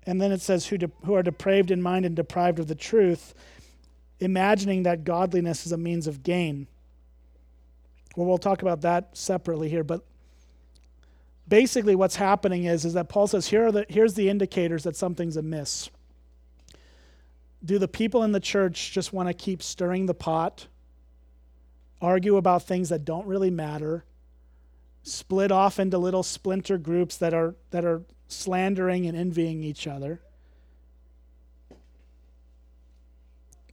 And 0.06 0.20
then 0.20 0.32
it 0.32 0.42
says, 0.42 0.68
who, 0.68 0.78
de- 0.78 0.92
who 1.06 1.14
are 1.14 1.24
depraved 1.24 1.72
in 1.72 1.82
mind 1.82 2.06
and 2.06 2.16
deprived 2.16 2.60
of 2.60 2.68
the 2.68 2.76
truth, 2.76 3.34
imagining 4.20 4.84
that 4.84 5.04
godliness 5.04 5.66
is 5.66 5.72
a 5.72 5.78
means 5.78 6.08
of 6.08 6.24
gain. 6.24 6.68
Well, 8.16 8.28
we'll 8.28 8.38
talk 8.38 8.62
about 8.62 8.82
that 8.82 9.16
separately 9.16 9.70
here, 9.70 9.84
but 9.84 10.04
basically 11.52 11.96
what's 11.96 12.16
happening 12.16 12.64
is, 12.64 12.86
is 12.86 12.94
that 12.94 13.10
Paul 13.10 13.28
says, 13.28 13.50
Here 13.50 13.68
are 13.68 13.72
the, 13.72 13.86
here's 13.90 14.16
the 14.16 14.30
indicators 14.30 14.84
that 14.86 14.96
something's 14.96 15.38
amiss 15.38 15.92
do 17.64 17.78
the 17.78 17.88
people 17.88 18.24
in 18.24 18.32
the 18.32 18.40
church 18.40 18.92
just 18.92 19.14
want 19.14 19.30
to 19.30 19.34
keep 19.34 19.62
stirring 19.62 20.08
the 20.08 20.14
pot, 20.14 20.68
argue 22.02 22.38
about 22.38 22.64
things 22.64 22.90
that 22.90 23.06
don't 23.06 23.28
really 23.28 23.52
matter, 23.52 24.04
split 25.04 25.52
off 25.52 25.80
into 25.80 25.98
little 25.98 26.24
splinter 26.24 26.78
groups 26.78 27.18
that 27.18 27.34
are, 27.34 27.56
that 27.70 27.86
are 27.86 28.02
slandering 28.28 29.06
and 29.06 29.16
envying 29.16 29.64
each 29.64 29.86
other? 29.86 30.22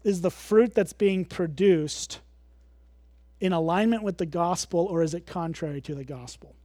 Is 0.05 0.21
the 0.21 0.31
fruit 0.31 0.75
that's 0.75 0.93
being 0.93 1.25
produced 1.25 2.21
in 3.41 3.53
alignment 3.53 4.03
with 4.03 4.19
the 4.19 4.27
gospel 4.27 4.81
or 4.81 5.03
is 5.03 5.15
it 5.15 5.27
contrary 5.27 5.81
to 5.83 5.95
the 5.95 6.05
gospel? 6.05 6.58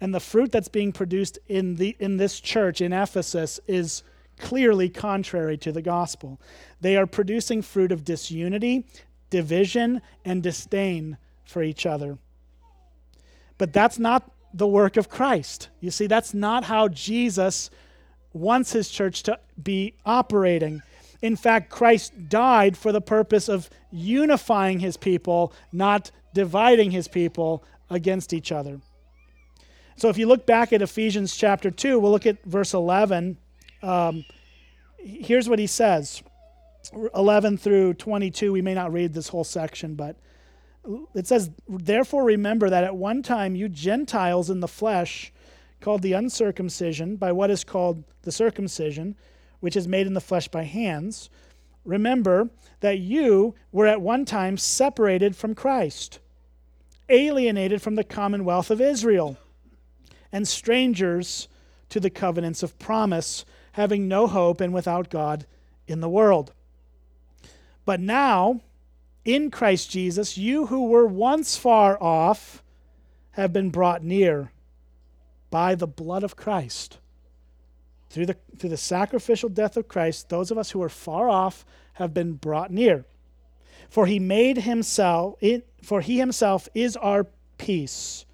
And 0.00 0.14
the 0.14 0.20
fruit 0.20 0.52
that's 0.52 0.68
being 0.68 0.92
produced 0.92 1.38
in, 1.48 1.76
the, 1.76 1.96
in 1.98 2.16
this 2.16 2.40
church 2.40 2.80
in 2.80 2.92
Ephesus 2.92 3.60
is 3.66 4.02
clearly 4.38 4.88
contrary 4.88 5.56
to 5.58 5.72
the 5.72 5.82
gospel. 5.82 6.40
They 6.80 6.96
are 6.96 7.06
producing 7.06 7.62
fruit 7.62 7.92
of 7.92 8.04
disunity, 8.04 8.86
division 9.30 10.02
and 10.24 10.42
disdain 10.42 11.16
for 11.44 11.62
each 11.62 11.86
other. 11.86 12.18
But 13.58 13.72
that's 13.72 13.98
not 13.98 14.30
the 14.52 14.66
work 14.66 14.96
of 14.96 15.08
Christ. 15.08 15.68
You 15.80 15.90
see, 15.90 16.06
that's 16.06 16.34
not 16.34 16.64
how 16.64 16.88
Jesus 16.88 17.70
wants 18.32 18.72
his 18.72 18.90
church 18.90 19.22
to 19.24 19.38
be 19.62 19.94
operating. 20.04 20.82
In 21.22 21.36
fact, 21.36 21.70
Christ 21.70 22.28
died 22.28 22.76
for 22.76 22.92
the 22.92 23.00
purpose 23.00 23.48
of 23.48 23.70
unifying 23.90 24.80
his 24.80 24.96
people, 24.96 25.52
not 25.72 26.10
dividing 26.34 26.90
his 26.90 27.08
people 27.08 27.64
against 27.88 28.34
each 28.34 28.52
other. 28.52 28.80
So 29.96 30.10
if 30.10 30.18
you 30.18 30.26
look 30.26 30.44
back 30.44 30.74
at 30.74 30.82
Ephesians 30.82 31.34
chapter 31.34 31.70
2, 31.70 31.98
we'll 31.98 32.10
look 32.10 32.26
at 32.26 32.42
verse 32.44 32.74
11. 32.74 33.38
Um, 33.82 34.24
here's 34.98 35.48
what 35.48 35.58
he 35.58 35.66
says 35.66 36.22
11 37.14 37.56
through 37.56 37.94
22. 37.94 38.52
We 38.52 38.60
may 38.60 38.74
not 38.74 38.92
read 38.92 39.14
this 39.14 39.28
whole 39.28 39.44
section, 39.44 39.94
but 39.94 40.16
it 41.14 41.26
says, 41.26 41.50
Therefore 41.66 42.24
remember 42.24 42.68
that 42.68 42.84
at 42.84 42.94
one 42.94 43.22
time 43.22 43.56
you 43.56 43.70
Gentiles 43.70 44.50
in 44.50 44.60
the 44.60 44.68
flesh, 44.68 45.32
called 45.80 46.02
the 46.02 46.12
uncircumcision 46.12 47.16
by 47.16 47.32
what 47.32 47.50
is 47.50 47.64
called 47.64 48.04
the 48.22 48.32
circumcision, 48.32 49.16
which 49.60 49.76
is 49.76 49.88
made 49.88 50.06
in 50.06 50.14
the 50.14 50.20
flesh 50.20 50.48
by 50.48 50.64
hands, 50.64 51.30
remember 51.84 52.50
that 52.80 52.98
you 52.98 53.54
were 53.72 53.86
at 53.86 54.00
one 54.00 54.24
time 54.24 54.58
separated 54.58 55.36
from 55.36 55.54
Christ, 55.54 56.18
alienated 57.08 57.80
from 57.80 57.94
the 57.94 58.04
commonwealth 58.04 58.70
of 58.70 58.80
Israel, 58.80 59.38
and 60.36 60.46
strangers 60.46 61.48
to 61.88 61.98
the 61.98 62.10
covenants 62.10 62.62
of 62.62 62.78
promise, 62.78 63.46
having 63.72 64.06
no 64.06 64.26
hope 64.26 64.60
and 64.60 64.74
without 64.74 65.08
God 65.08 65.46
in 65.88 66.02
the 66.02 66.10
world. 66.10 66.52
But 67.86 68.00
now, 68.00 68.60
in 69.24 69.50
Christ 69.50 69.90
Jesus, 69.90 70.36
you 70.36 70.66
who 70.66 70.88
were 70.88 71.06
once 71.06 71.56
far 71.56 71.96
off 72.02 72.62
have 73.30 73.50
been 73.50 73.70
brought 73.70 74.04
near 74.04 74.52
by 75.50 75.74
the 75.74 75.86
blood 75.86 76.22
of 76.22 76.36
Christ. 76.36 76.98
Through 78.10 78.26
the, 78.26 78.36
through 78.58 78.70
the 78.70 78.76
sacrificial 78.76 79.48
death 79.48 79.78
of 79.78 79.88
Christ, 79.88 80.28
those 80.28 80.50
of 80.50 80.58
us 80.58 80.72
who 80.72 80.82
are 80.82 80.90
far 80.90 81.30
off 81.30 81.64
have 81.94 82.12
been 82.12 82.34
brought 82.34 82.70
near. 82.70 83.06
For 83.88 84.04
he 84.04 84.18
made 84.18 84.58
himself, 84.58 85.36
for 85.82 86.02
he 86.02 86.18
himself 86.18 86.68
is 86.74 86.94
our 86.98 87.26
peace, 87.56 88.25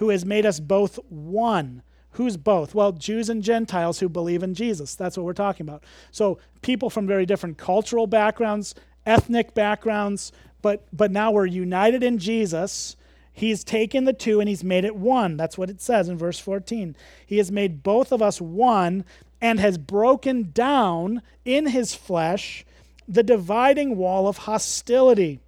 who 0.00 0.10
has 0.10 0.26
made 0.26 0.44
us 0.44 0.60
both 0.60 0.98
one. 1.08 1.82
Who's 2.12 2.36
both? 2.36 2.74
Well, 2.74 2.92
Jews 2.92 3.28
and 3.30 3.42
Gentiles 3.42 4.00
who 4.00 4.08
believe 4.08 4.42
in 4.42 4.54
Jesus. 4.54 4.96
That's 4.96 5.16
what 5.16 5.24
we're 5.24 5.32
talking 5.32 5.66
about. 5.66 5.84
So, 6.10 6.40
people 6.60 6.90
from 6.90 7.06
very 7.06 7.24
different 7.24 7.56
cultural 7.56 8.08
backgrounds, 8.08 8.74
ethnic 9.06 9.54
backgrounds, 9.54 10.32
but, 10.60 10.84
but 10.92 11.12
now 11.12 11.30
we're 11.30 11.46
united 11.46 12.02
in 12.02 12.18
Jesus 12.18 12.96
He's 13.40 13.64
taken 13.64 14.04
the 14.04 14.12
two 14.12 14.40
and 14.40 14.48
he's 14.48 14.62
made 14.62 14.84
it 14.84 14.96
one. 14.96 15.38
That's 15.38 15.56
what 15.56 15.70
it 15.70 15.80
says 15.80 16.10
in 16.10 16.18
verse 16.18 16.38
14. 16.38 16.94
He 17.24 17.38
has 17.38 17.50
made 17.50 17.82
both 17.82 18.12
of 18.12 18.20
us 18.20 18.40
one 18.40 19.04
and 19.40 19.58
has 19.58 19.78
broken 19.78 20.50
down 20.52 21.22
in 21.44 21.68
his 21.68 21.94
flesh 21.94 22.66
the 23.08 23.22
dividing 23.22 23.96
wall 23.96 24.28
of 24.28 24.38
hostility. 24.38 25.40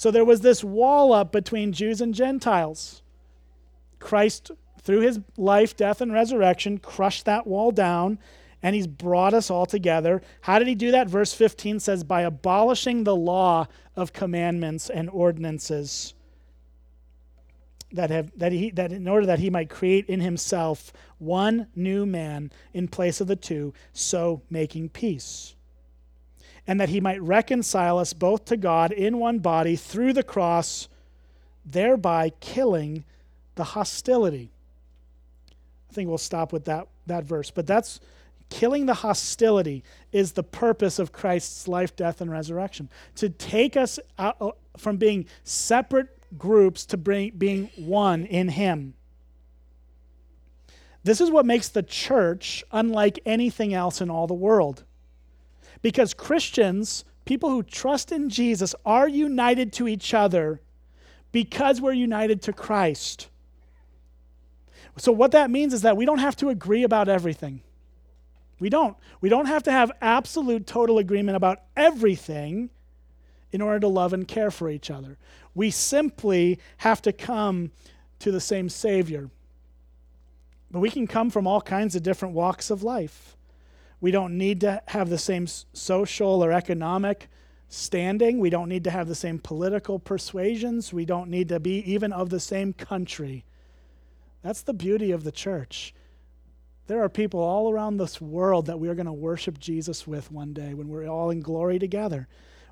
So 0.00 0.10
there 0.10 0.24
was 0.24 0.40
this 0.40 0.64
wall 0.64 1.12
up 1.12 1.30
between 1.30 1.74
Jews 1.74 2.00
and 2.00 2.14
Gentiles. 2.14 3.02
Christ, 3.98 4.50
through 4.80 5.00
his 5.00 5.20
life, 5.36 5.76
death, 5.76 6.00
and 6.00 6.10
resurrection, 6.10 6.78
crushed 6.78 7.26
that 7.26 7.46
wall 7.46 7.70
down 7.70 8.18
and 8.62 8.74
he's 8.74 8.86
brought 8.86 9.34
us 9.34 9.50
all 9.50 9.66
together. 9.66 10.22
How 10.40 10.58
did 10.58 10.68
he 10.68 10.74
do 10.74 10.90
that? 10.92 11.10
Verse 11.10 11.34
15 11.34 11.80
says, 11.80 12.02
by 12.02 12.22
abolishing 12.22 13.04
the 13.04 13.14
law 13.14 13.68
of 13.94 14.14
commandments 14.14 14.88
and 14.88 15.10
ordinances 15.10 16.14
that 17.92 18.08
have 18.08 18.32
that 18.38 18.52
he 18.52 18.70
that 18.70 18.92
in 18.92 19.06
order 19.06 19.26
that 19.26 19.40
he 19.40 19.50
might 19.50 19.68
create 19.68 20.06
in 20.06 20.20
himself 20.20 20.94
one 21.18 21.66
new 21.76 22.06
man 22.06 22.50
in 22.72 22.88
place 22.88 23.20
of 23.20 23.26
the 23.26 23.36
two 23.36 23.74
so 23.92 24.40
making 24.48 24.88
peace 24.88 25.56
and 26.66 26.80
that 26.80 26.88
he 26.88 27.00
might 27.00 27.20
reconcile 27.22 27.98
us 27.98 28.12
both 28.12 28.44
to 28.46 28.56
God 28.56 28.92
in 28.92 29.18
one 29.18 29.38
body 29.38 29.76
through 29.76 30.12
the 30.12 30.22
cross 30.22 30.88
thereby 31.64 32.30
killing 32.40 33.04
the 33.54 33.64
hostility 33.64 34.50
i 35.90 35.92
think 35.92 36.08
we'll 36.08 36.16
stop 36.16 36.52
with 36.52 36.64
that 36.64 36.88
that 37.06 37.22
verse 37.22 37.50
but 37.50 37.66
that's 37.66 38.00
killing 38.50 38.86
the 38.86 38.94
hostility 38.94 39.82
is 40.12 40.32
the 40.32 40.42
purpose 40.42 40.98
of 40.98 41.12
Christ's 41.12 41.66
life 41.66 41.96
death 41.96 42.20
and 42.20 42.30
resurrection 42.30 42.90
to 43.14 43.30
take 43.30 43.76
us 43.76 43.98
out 44.18 44.36
uh, 44.40 44.50
from 44.76 44.98
being 44.98 45.24
separate 45.44 46.08
groups 46.36 46.84
to 46.86 46.96
bring, 46.96 47.30
being 47.30 47.70
one 47.76 48.26
in 48.26 48.48
Him. 48.48 48.94
This 51.02 51.20
is 51.20 51.30
what 51.30 51.46
makes 51.46 51.68
the 51.68 51.82
church 51.82 52.62
unlike 52.70 53.20
anything 53.24 53.72
else 53.72 54.00
in 54.00 54.10
all 54.10 54.26
the 54.26 54.34
world. 54.34 54.84
Because 55.82 56.14
Christians, 56.14 57.04
people 57.24 57.50
who 57.50 57.62
trust 57.62 58.12
in 58.12 58.28
Jesus, 58.28 58.74
are 58.84 59.08
united 59.08 59.72
to 59.74 59.88
each 59.88 60.14
other 60.14 60.60
because 61.32 61.80
we're 61.80 61.92
united 61.92 62.42
to 62.42 62.52
Christ. 62.52 63.28
So, 64.96 65.12
what 65.12 65.32
that 65.32 65.50
means 65.50 65.72
is 65.72 65.82
that 65.82 65.96
we 65.96 66.04
don't 66.04 66.18
have 66.18 66.36
to 66.36 66.48
agree 66.48 66.82
about 66.82 67.08
everything. 67.08 67.62
We 68.58 68.68
don't. 68.68 68.96
We 69.20 69.28
don't 69.28 69.46
have 69.46 69.62
to 69.64 69.72
have 69.72 69.90
absolute 70.00 70.66
total 70.66 70.98
agreement 70.98 71.36
about 71.36 71.62
everything 71.76 72.70
in 73.52 73.62
order 73.62 73.80
to 73.80 73.88
love 73.88 74.12
and 74.12 74.28
care 74.28 74.50
for 74.50 74.68
each 74.68 74.90
other. 74.90 75.16
We 75.54 75.70
simply 75.70 76.58
have 76.78 77.00
to 77.02 77.12
come 77.12 77.70
to 78.20 78.30
the 78.30 78.40
same 78.40 78.68
Savior. 78.68 79.30
But 80.70 80.80
we 80.80 80.90
can 80.90 81.06
come 81.06 81.30
from 81.30 81.46
all 81.46 81.60
kinds 81.60 81.96
of 81.96 82.02
different 82.02 82.34
walks 82.34 82.70
of 82.70 82.82
life. 82.82 83.36
We 84.00 84.10
don't 84.10 84.38
need 84.38 84.60
to 84.62 84.82
have 84.88 85.10
the 85.10 85.18
same 85.18 85.46
social 85.46 86.44
or 86.44 86.52
economic 86.52 87.28
standing. 87.68 88.40
We 88.40 88.50
don't 88.50 88.68
need 88.68 88.84
to 88.84 88.90
have 88.90 89.08
the 89.08 89.14
same 89.14 89.38
political 89.38 89.98
persuasions. 89.98 90.92
We 90.92 91.04
don't 91.04 91.30
need 91.30 91.48
to 91.48 91.60
be 91.60 91.78
even 91.92 92.12
of 92.12 92.30
the 92.30 92.40
same 92.40 92.72
country. 92.72 93.44
That's 94.42 94.62
the 94.62 94.72
beauty 94.72 95.10
of 95.10 95.24
the 95.24 95.32
church. 95.32 95.94
There 96.86 97.02
are 97.04 97.08
people 97.08 97.40
all 97.40 97.70
around 97.70 97.98
this 97.98 98.20
world 98.20 98.66
that 98.66 98.80
we 98.80 98.88
are 98.88 98.94
going 98.94 99.06
to 99.06 99.12
worship 99.12 99.60
Jesus 99.60 100.06
with 100.06 100.32
one 100.32 100.52
day 100.52 100.74
when 100.74 100.88
we're 100.88 101.06
all 101.06 101.30
in 101.30 101.40
glory 101.40 101.78
together. 101.78 102.26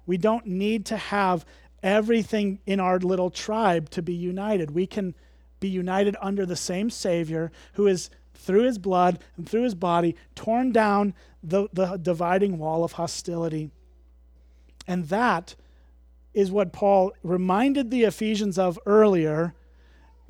We 0.06 0.16
don't 0.16 0.46
need 0.46 0.86
to 0.86 0.96
have 0.96 1.44
everything 1.82 2.58
in 2.66 2.80
our 2.80 2.98
little 2.98 3.30
tribe 3.30 3.90
to 3.90 4.02
be 4.02 4.14
united. 4.14 4.72
We 4.72 4.86
can 4.86 5.14
be 5.60 5.68
united 5.68 6.16
under 6.20 6.44
the 6.46 6.56
same 6.56 6.90
Savior 6.90 7.52
who 7.74 7.86
is, 7.86 8.10
through 8.38 8.62
his 8.62 8.78
blood 8.78 9.18
and 9.36 9.48
through 9.48 9.64
his 9.64 9.74
body, 9.74 10.16
torn 10.34 10.72
down 10.72 11.12
the, 11.42 11.68
the 11.72 11.96
dividing 11.96 12.58
wall 12.58 12.84
of 12.84 12.92
hostility. 12.92 13.70
And 14.86 15.08
that 15.08 15.54
is 16.32 16.50
what 16.50 16.72
Paul 16.72 17.12
reminded 17.22 17.90
the 17.90 18.04
Ephesians 18.04 18.58
of 18.58 18.78
earlier 18.86 19.54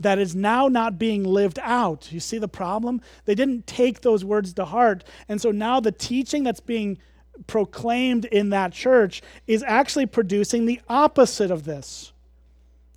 that 0.00 0.18
is 0.18 0.34
now 0.34 0.68
not 0.68 0.98
being 0.98 1.24
lived 1.24 1.58
out. 1.60 2.12
You 2.12 2.20
see 2.20 2.38
the 2.38 2.48
problem? 2.48 3.00
They 3.24 3.34
didn't 3.34 3.66
take 3.66 4.00
those 4.00 4.24
words 4.24 4.52
to 4.54 4.64
heart. 4.64 5.04
And 5.28 5.40
so 5.40 5.50
now 5.50 5.80
the 5.80 5.92
teaching 5.92 6.44
that's 6.44 6.60
being 6.60 6.98
proclaimed 7.46 8.24
in 8.26 8.50
that 8.50 8.72
church 8.72 9.22
is 9.46 9.64
actually 9.66 10.06
producing 10.06 10.66
the 10.66 10.80
opposite 10.88 11.50
of 11.50 11.64
this. 11.64 12.12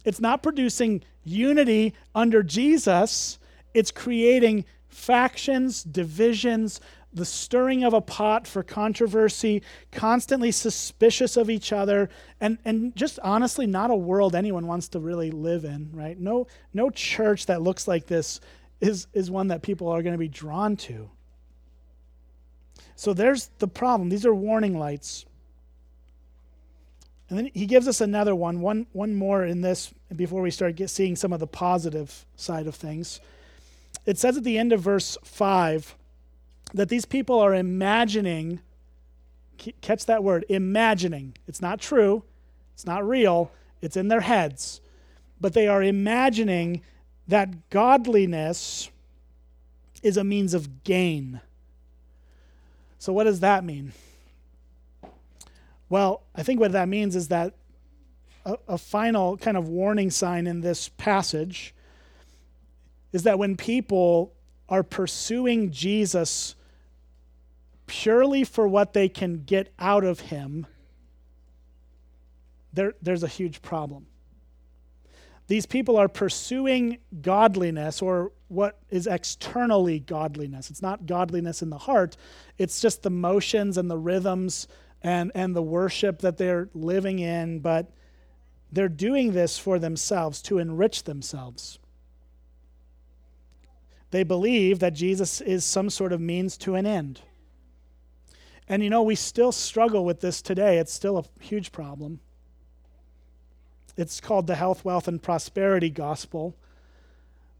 It's 0.06 0.19
not 0.19 0.41
producing 0.41 1.04
unity 1.24 1.93
under 2.15 2.41
Jesus, 2.41 3.38
it's 3.74 3.91
creating 3.91 4.65
factions, 4.91 5.84
divisions, 5.84 6.80
the 7.13 7.25
stirring 7.25 7.84
of 7.84 7.93
a 7.93 8.01
pot 8.01 8.47
for 8.47 8.63
controversy, 8.63 9.62
constantly 9.91 10.51
suspicious 10.51 11.36
of 11.36 11.49
each 11.49 11.73
other, 11.73 12.10
and, 12.39 12.58
and 12.63 12.95
just 12.95 13.19
honestly, 13.23 13.65
not 13.65 13.91
a 13.91 13.95
world 13.95 14.36
anyone 14.36 14.67
wants 14.67 14.88
to 14.89 14.99
really 14.99 15.32
live 15.32 15.65
in, 15.65 15.89
right? 15.91 16.19
No, 16.19 16.47
no 16.73 16.89
church 16.89 17.47
that 17.47 17.62
looks 17.62 17.88
like 17.88 18.08
this 18.08 18.39
is, 18.80 19.08
is 19.13 19.30
one 19.30 19.47
that 19.47 19.62
people 19.62 19.89
are 19.89 20.01
going 20.01 20.13
to 20.13 20.19
be 20.19 20.30
drawn 20.30 20.77
to. 20.77 21.10
So 22.95 23.13
there's 23.13 23.49
the 23.60 23.67
problem. 23.67 24.10
These 24.10 24.25
are 24.25 24.34
warning 24.34 24.77
lights. 24.77 25.25
And 27.30 27.38
then 27.38 27.49
he 27.54 27.65
gives 27.65 27.88
us 27.88 28.01
another 28.01 28.36
one, 28.36 28.62
one, 28.62 28.88
one 28.91 29.15
more 29.15 29.45
in 29.45 29.62
this 29.62 29.93
before 30.15 30.41
we 30.41 30.51
start 30.51 30.75
get, 30.75 30.89
seeing 30.89 31.15
some 31.15 31.34
of 31.34 31.39
the 31.39 31.47
positive 31.47 32.25
side 32.36 32.67
of 32.67 32.75
things. 32.75 33.21
It 34.05 34.17
says 34.17 34.37
at 34.37 34.43
the 34.43 34.57
end 34.57 34.73
of 34.73 34.81
verse 34.81 35.17
5 35.23 35.95
that 36.73 36.89
these 36.89 37.05
people 37.05 37.39
are 37.39 37.53
imagining, 37.53 38.61
catch 39.81 40.05
that 40.05 40.23
word, 40.23 40.45
imagining. 40.49 41.35
It's 41.47 41.61
not 41.61 41.79
true, 41.79 42.23
it's 42.73 42.85
not 42.85 43.07
real, 43.07 43.51
it's 43.81 43.97
in 43.97 44.07
their 44.07 44.21
heads. 44.21 44.81
But 45.39 45.53
they 45.53 45.67
are 45.67 45.83
imagining 45.83 46.81
that 47.27 47.69
godliness 47.69 48.89
is 50.01 50.17
a 50.17 50.23
means 50.23 50.53
of 50.53 50.83
gain. 50.83 51.41
So, 52.99 53.13
what 53.13 53.23
does 53.23 53.39
that 53.39 53.63
mean? 53.63 53.93
Well, 55.89 56.23
I 56.35 56.43
think 56.43 56.59
what 56.59 56.71
that 56.71 56.87
means 56.87 57.15
is 57.15 57.27
that 57.27 57.53
a, 58.45 58.57
a 58.67 58.77
final 58.77 59.37
kind 59.37 59.57
of 59.57 59.67
warning 59.67 60.09
sign 60.09 60.47
in 60.47 60.61
this 60.61 60.89
passage 60.89 61.73
is 63.12 63.24
that 63.24 63.39
when 63.39 63.58
people 63.58 64.34
are 64.69 64.84
pursuing 64.84 65.71
Jesus 65.71 66.56
purely 67.88 68.43
for 68.43 68.67
what 68.67 68.93
they 68.93 69.10
can 69.10 69.43
get 69.43 69.74
out 69.78 70.04
of 70.04 70.19
him, 70.21 70.65
there, 72.74 72.93
there's 73.02 73.24
a 73.24 73.28
huge 73.28 73.62
problem. 73.62 74.06
These 75.47 75.65
people 75.65 75.97
are 75.97 76.08
pursuing 76.08 77.00
godliness 77.21 78.02
or 78.02 78.32
what 78.47 78.80
is 78.89 79.08
externally 79.08 80.00
godliness. 80.00 80.69
It's 80.69 80.82
not 80.82 81.06
godliness 81.06 81.62
in 81.62 81.69
the 81.69 81.78
heart, 81.78 82.15
it's 82.58 82.80
just 82.80 83.04
the 83.04 83.10
motions 83.10 83.78
and 83.78 83.91
the 83.91 83.97
rhythms 83.97 84.69
and, 85.02 85.32
and 85.36 85.54
the 85.54 85.62
worship 85.62 86.19
that 86.19 86.38
they're 86.38 86.69
living 86.74 87.19
in, 87.19 87.60
but 87.60 87.91
they're 88.71 88.88
doing 88.88 89.34
this 89.34 89.58
for 89.58 89.80
themselves 89.80 90.41
to 90.43 90.60
enrich 90.60 91.04
themselves. 91.04 91.80
They 94.12 94.24
believe 94.24 94.80
that 94.80 94.93
Jesus 94.93 95.41
is 95.41 95.65
some 95.65 95.89
sort 95.89 96.13
of 96.13 96.21
means 96.21 96.58
to 96.58 96.76
an 96.76 96.86
end. 96.86 97.21
And 98.67 98.84
you 98.84 98.89
know, 98.89 99.02
we 99.02 99.15
still 99.15 99.52
struggle 99.52 100.06
with 100.06 100.21
this 100.21 100.41
today. 100.41 100.78
It's 100.78 100.93
still 100.93 101.17
a 101.17 101.43
huge 101.43 101.71
problem. 101.71 102.19
It's 103.97 104.21
called 104.21 104.47
the 104.47 104.56
health, 104.56 104.86
wealth, 104.86 105.08
and 105.08 105.21
prosperity 105.21 105.89
gospel 105.89 106.56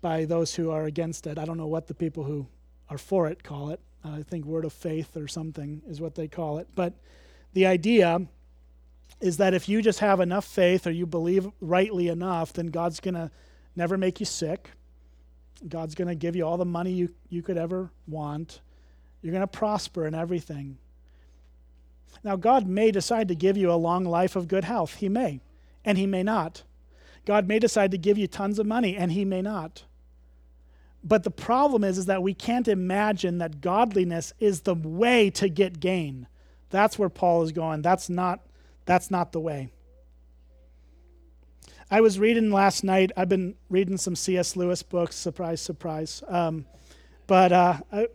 by 0.02 0.26
those 0.26 0.56
who 0.56 0.72
are 0.72 0.86
against 0.86 1.28
it. 1.28 1.38
I 1.38 1.46
don't 1.46 1.58
know 1.58 1.68
what 1.68 1.88
the 1.88 1.94
people 1.94 2.24
who 2.24 2.48
are 2.90 2.98
for 2.98 3.28
it 3.28 3.44
call 3.44 3.70
it. 3.70 3.80
Uh, 4.04 4.12
I 4.12 4.24
think 4.24 4.46
word 4.46 4.66
of 4.66 4.74
faith 4.74 5.16
or 5.16 5.28
something 5.28 5.82
is 5.88 6.02
what 6.02 6.16
they 6.16 6.28
call 6.28 6.58
it. 6.58 6.68
But 6.76 6.94
the 7.54 7.66
idea 7.66 8.26
is 9.20 9.38
that 9.38 9.54
if 9.54 9.70
you 9.70 9.82
just 9.82 10.00
have 10.00 10.20
enough 10.20 10.46
faith 10.46 10.88
or 10.88 10.92
you 10.92 11.06
believe 11.06 11.48
rightly 11.62 12.08
enough, 12.08 12.54
then 12.54 12.68
God's 12.68 13.00
going 13.00 13.14
to 13.14 13.30
never 13.76 13.98
make 13.98 14.20
you 14.20 14.26
sick. 14.26 14.72
God's 15.68 15.96
going 15.96 16.08
to 16.08 16.16
give 16.16 16.36
you 16.36 16.46
all 16.46 16.58
the 16.58 16.66
money 16.66 16.92
you, 16.92 17.14
you 17.30 17.42
could 17.42 17.58
ever 17.58 17.92
want. 18.08 18.62
You're 19.22 19.32
going 19.32 19.42
to 19.42 19.48
prosper 19.48 20.08
in 20.08 20.16
everything. 20.16 20.78
Now, 22.24 22.36
God 22.36 22.68
may 22.68 22.92
decide 22.92 23.28
to 23.30 23.36
give 23.36 23.58
you 23.58 23.72
a 23.72 23.76
long 23.76 24.04
life 24.06 24.36
of 24.36 24.48
good 24.48 24.64
health. 24.64 24.96
He 24.96 25.10
may 25.10 25.42
and 25.86 25.98
he 25.98 26.06
may 26.06 26.24
not. 26.24 26.64
God 27.26 27.48
may 27.48 27.60
decide 27.60 27.92
to 27.92 27.98
give 27.98 28.18
you 28.18 28.28
tons 28.28 28.60
of 28.60 28.66
money, 28.66 28.96
and 28.96 29.12
he 29.12 29.26
may 29.26 29.42
not. 29.42 29.84
But 31.04 31.24
the 31.24 31.32
problem 31.32 31.84
is, 31.84 31.98
is 31.98 32.06
that 32.08 32.24
we 32.24 32.34
can't 32.34 32.68
imagine 32.68 33.38
that 33.40 33.62
godliness 33.62 34.34
is 34.40 34.62
the 34.62 34.76
way 34.76 35.30
to 35.32 35.50
get 35.50 35.80
gain. 35.80 36.28
That's 36.70 36.98
where 36.98 37.10
Paul 37.10 37.44
is 37.44 37.52
going. 37.52 37.82
That's 37.82 38.10
not, 38.10 38.42
that's 38.86 39.12
not 39.12 39.32
the 39.32 39.40
way. 39.40 39.70
I 41.94 42.00
was 42.00 42.18
reading 42.18 42.52
last 42.52 42.86
night. 42.86 43.12
I've 43.18 43.28
been 43.28 43.56
reading 43.70 43.98
some 43.98 44.16
C.S. 44.16 44.56
Lewis 44.56 44.82
books. 44.82 45.14
Surprise, 45.14 45.60
surprise. 45.60 46.24
Um, 46.26 46.66
but 47.28 47.52
uh, 47.52 47.80
I, 47.92 48.08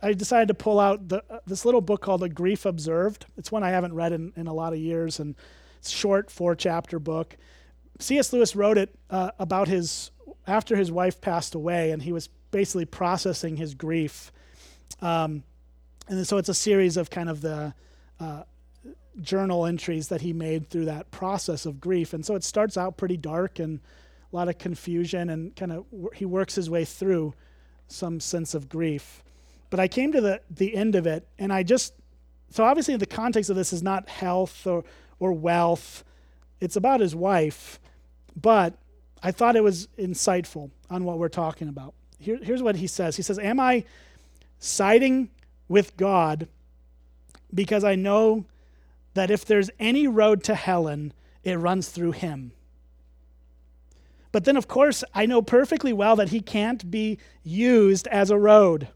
I, 0.00 0.12
decided 0.12 0.46
to 0.48 0.54
pull 0.54 0.78
out 0.78 1.08
the, 1.08 1.24
uh, 1.28 1.40
this 1.44 1.64
little 1.64 1.80
book 1.80 2.00
called 2.00 2.22
A 2.22 2.28
Grief 2.28 2.64
Observed. 2.64 3.26
It's 3.36 3.50
one 3.50 3.64
I 3.64 3.70
haven't 3.70 3.92
read 3.92 4.12
in, 4.12 4.32
in 4.36 4.46
a 4.46 4.54
lot 4.54 4.72
of 4.72 4.78
years, 4.78 5.18
and 5.18 5.34
it's 5.78 5.90
short 5.90 6.30
four 6.30 6.54
chapter 6.54 7.00
book. 7.00 7.36
C.S. 7.98 8.32
Lewis 8.32 8.54
wrote 8.54 8.78
it 8.78 8.94
uh, 9.10 9.32
about 9.40 9.66
his 9.66 10.12
after 10.46 10.76
his 10.76 10.92
wife 10.92 11.20
passed 11.20 11.56
away, 11.56 11.90
and 11.90 12.02
he 12.02 12.12
was 12.12 12.28
basically 12.52 12.84
processing 12.84 13.56
his 13.56 13.74
grief. 13.74 14.30
Um, 15.02 15.42
and 16.06 16.24
so 16.24 16.36
it's 16.36 16.48
a 16.48 16.54
series 16.54 16.96
of 16.96 17.10
kind 17.10 17.28
of 17.28 17.40
the 17.40 17.74
uh, 18.20 18.44
journal 19.20 19.66
entries 19.66 20.08
that 20.08 20.20
he 20.20 20.32
made 20.32 20.68
through 20.70 20.86
that 20.86 21.10
process 21.10 21.66
of 21.66 21.80
grief. 21.80 22.12
And 22.12 22.24
so 22.24 22.34
it 22.34 22.44
starts 22.44 22.76
out 22.76 22.96
pretty 22.96 23.16
dark 23.16 23.58
and 23.58 23.80
a 24.32 24.36
lot 24.36 24.48
of 24.48 24.58
confusion, 24.58 25.30
and 25.30 25.54
kind 25.54 25.72
of 25.72 25.84
he 26.14 26.24
works 26.24 26.56
his 26.56 26.68
way 26.68 26.84
through 26.84 27.34
some 27.86 28.18
sense 28.18 28.52
of 28.54 28.68
grief. 28.68 29.22
But 29.70 29.78
I 29.78 29.86
came 29.86 30.10
to 30.12 30.20
the, 30.20 30.40
the 30.50 30.74
end 30.74 30.96
of 30.96 31.06
it, 31.06 31.28
and 31.38 31.52
I 31.52 31.62
just 31.62 31.94
so 32.50 32.64
obviously 32.64 32.96
the 32.96 33.06
context 33.06 33.50
of 33.50 33.56
this 33.56 33.72
is 33.72 33.82
not 33.82 34.08
health 34.08 34.66
or 34.66 34.84
or 35.20 35.32
wealth. 35.32 36.02
It's 36.60 36.74
about 36.74 37.00
his 37.00 37.14
wife, 37.14 37.78
but 38.40 38.74
I 39.22 39.30
thought 39.30 39.54
it 39.54 39.62
was 39.62 39.88
insightful 39.98 40.70
on 40.90 41.04
what 41.04 41.18
we're 41.18 41.28
talking 41.28 41.68
about. 41.68 41.94
Here, 42.18 42.38
here's 42.42 42.62
what 42.62 42.76
he 42.76 42.88
says 42.88 43.16
He 43.16 43.22
says, 43.22 43.38
Am 43.38 43.60
I 43.60 43.84
siding 44.58 45.30
with 45.68 45.96
God 45.96 46.48
because 47.52 47.84
I 47.84 47.94
know 47.94 48.46
that 49.14 49.30
if 49.30 49.44
there's 49.44 49.70
any 49.78 50.06
road 50.06 50.42
to 50.44 50.54
Helen, 50.54 51.12
it 51.42 51.54
runs 51.54 51.88
through 51.88 52.12
him? 52.12 52.52
But 54.32 54.44
then, 54.44 54.56
of 54.56 54.66
course, 54.66 55.04
I 55.14 55.26
know 55.26 55.42
perfectly 55.42 55.92
well 55.92 56.16
that 56.16 56.30
he 56.30 56.40
can't 56.40 56.90
be 56.90 57.18
used 57.44 58.08
as 58.08 58.30
a 58.30 58.38
road. 58.38 58.88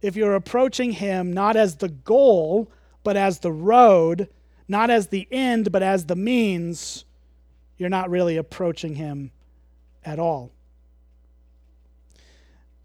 If 0.00 0.14
you're 0.16 0.36
approaching 0.36 0.92
him 0.92 1.32
not 1.32 1.56
as 1.56 1.76
the 1.76 1.88
goal, 1.88 2.70
but 3.02 3.16
as 3.16 3.40
the 3.40 3.52
road, 3.52 4.28
not 4.68 4.90
as 4.90 5.08
the 5.08 5.26
end, 5.32 5.72
but 5.72 5.82
as 5.82 6.06
the 6.06 6.14
means, 6.14 7.04
you're 7.76 7.88
not 7.88 8.10
really 8.10 8.36
approaching 8.36 8.94
him 8.94 9.32
at 10.04 10.18
all. 10.18 10.52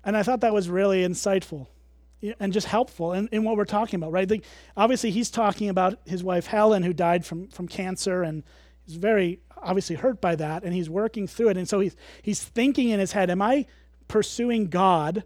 And 0.04 0.18
I 0.18 0.24
thought 0.24 0.42
that 0.42 0.54
was 0.54 0.70
really 0.70 1.08
insightful 1.08 1.68
and 2.40 2.54
just 2.54 2.68
helpful 2.68 3.14
in, 3.14 3.28
in 3.32 3.44
what 3.44 3.58
we're 3.58 3.66
talking 3.66 3.98
about, 3.98 4.12
right? 4.12 4.44
obviously, 4.76 5.12
he's 5.12 5.30
talking 5.30 5.70
about 5.70 6.00
his 6.06 6.24
wife 6.24 6.48
Helen, 6.48 6.84
who 6.84 6.94
died 6.94 7.26
from, 7.26 7.48
from 7.48 7.68
cancer, 7.68 8.24
and 8.24 8.44
he's 8.86 8.96
very 8.96 9.40
obviously 9.58 9.96
hurt 9.96 10.22
by 10.22 10.36
that, 10.36 10.64
and 10.64 10.74
he's 10.74 10.90
working 10.90 11.28
through 11.28 11.50
it. 11.50 11.58
And 11.58 11.68
so 11.68 11.80
he's, 11.80 11.96
he's 12.22 12.44
thinking 12.44 12.90
in 12.90 13.00
his 13.00 13.12
head, 13.12 13.30
Am 13.30 13.42
I 13.42 13.66
pursuing 14.08 14.68
God? 14.68 15.24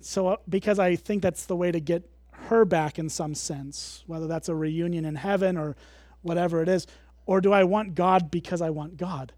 So, 0.00 0.28
uh, 0.28 0.36
because 0.48 0.78
I 0.78 0.96
think 0.96 1.22
that's 1.22 1.46
the 1.46 1.56
way 1.56 1.70
to 1.70 1.80
get 1.80 2.08
her 2.32 2.64
back 2.64 2.98
in 2.98 3.08
some 3.08 3.34
sense, 3.34 4.02
whether 4.06 4.26
that's 4.26 4.48
a 4.48 4.54
reunion 4.54 5.04
in 5.04 5.14
heaven 5.14 5.56
or 5.56 5.76
whatever 6.22 6.62
it 6.62 6.68
is? 6.68 6.86
Or 7.24 7.40
do 7.40 7.52
I 7.52 7.64
want 7.64 7.94
God 7.94 8.30
because 8.30 8.60
I 8.60 8.70
want 8.70 8.96
God? 8.96 9.32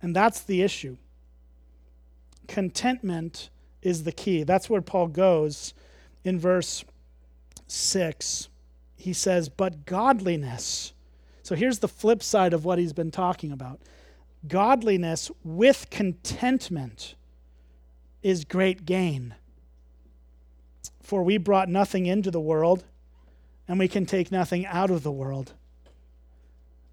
And 0.00 0.14
that's 0.14 0.40
the 0.40 0.62
issue. 0.62 0.96
Contentment 2.46 3.50
is 3.82 4.04
the 4.04 4.12
key. 4.12 4.42
That's 4.44 4.70
where 4.70 4.80
Paul 4.80 5.08
goes 5.08 5.74
in 6.24 6.38
verse 6.38 6.84
6. 7.66 8.48
He 8.96 9.12
says, 9.12 9.48
But 9.48 9.84
godliness. 9.84 10.92
So 11.42 11.54
here's 11.54 11.80
the 11.80 11.88
flip 11.88 12.22
side 12.22 12.52
of 12.52 12.64
what 12.64 12.78
he's 12.78 12.92
been 12.92 13.10
talking 13.10 13.52
about 13.52 13.80
godliness 14.48 15.30
with 15.44 15.88
contentment 15.90 17.14
is 18.22 18.44
great 18.44 18.84
gain. 18.84 19.34
For 21.00 21.22
we 21.22 21.36
brought 21.36 21.68
nothing 21.68 22.06
into 22.06 22.30
the 22.30 22.40
world, 22.40 22.84
and 23.68 23.78
we 23.78 23.88
can 23.88 24.06
take 24.06 24.32
nothing 24.32 24.66
out 24.66 24.90
of 24.90 25.02
the 25.02 25.12
world. 25.12 25.52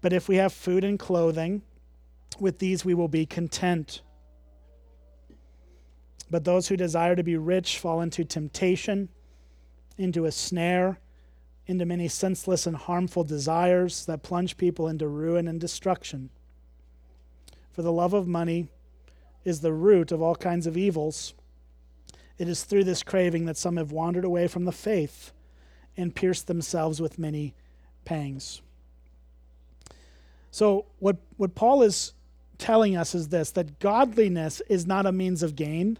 But 0.00 0.12
if 0.12 0.28
we 0.28 0.36
have 0.36 0.52
food 0.52 0.84
and 0.84 0.98
clothing, 0.98 1.62
with 2.38 2.58
these 2.58 2.84
we 2.84 2.94
will 2.94 3.08
be 3.08 3.26
content. 3.26 4.02
But 6.30 6.44
those 6.44 6.68
who 6.68 6.76
desire 6.76 7.16
to 7.16 7.22
be 7.22 7.36
rich 7.36 7.78
fall 7.78 8.00
into 8.00 8.24
temptation, 8.24 9.08
into 9.98 10.24
a 10.24 10.32
snare, 10.32 10.98
into 11.66 11.84
many 11.84 12.08
senseless 12.08 12.66
and 12.66 12.76
harmful 12.76 13.24
desires 13.24 14.06
that 14.06 14.22
plunge 14.22 14.56
people 14.56 14.88
into 14.88 15.08
ruin 15.08 15.48
and 15.48 15.60
destruction. 15.60 16.30
For 17.72 17.82
the 17.82 17.92
love 17.92 18.14
of 18.14 18.26
money 18.26 18.68
is 19.44 19.60
the 19.60 19.72
root 19.72 20.12
of 20.12 20.22
all 20.22 20.36
kinds 20.36 20.66
of 20.66 20.76
evils. 20.76 21.34
It 22.38 22.48
is 22.48 22.64
through 22.64 22.84
this 22.84 23.02
craving 23.02 23.44
that 23.46 23.56
some 23.56 23.76
have 23.76 23.92
wandered 23.92 24.24
away 24.24 24.46
from 24.46 24.64
the 24.64 24.72
faith 24.72 25.32
and 25.96 26.14
pierced 26.14 26.46
themselves 26.46 27.00
with 27.00 27.18
many 27.18 27.54
pangs. 28.04 28.62
So, 30.50 30.86
what, 30.98 31.18
what 31.36 31.54
Paul 31.54 31.82
is 31.82 32.12
telling 32.58 32.96
us 32.96 33.14
is 33.14 33.28
this 33.28 33.50
that 33.52 33.78
godliness 33.78 34.60
is 34.68 34.86
not 34.86 35.06
a 35.06 35.12
means 35.12 35.42
of 35.42 35.56
gain, 35.56 35.98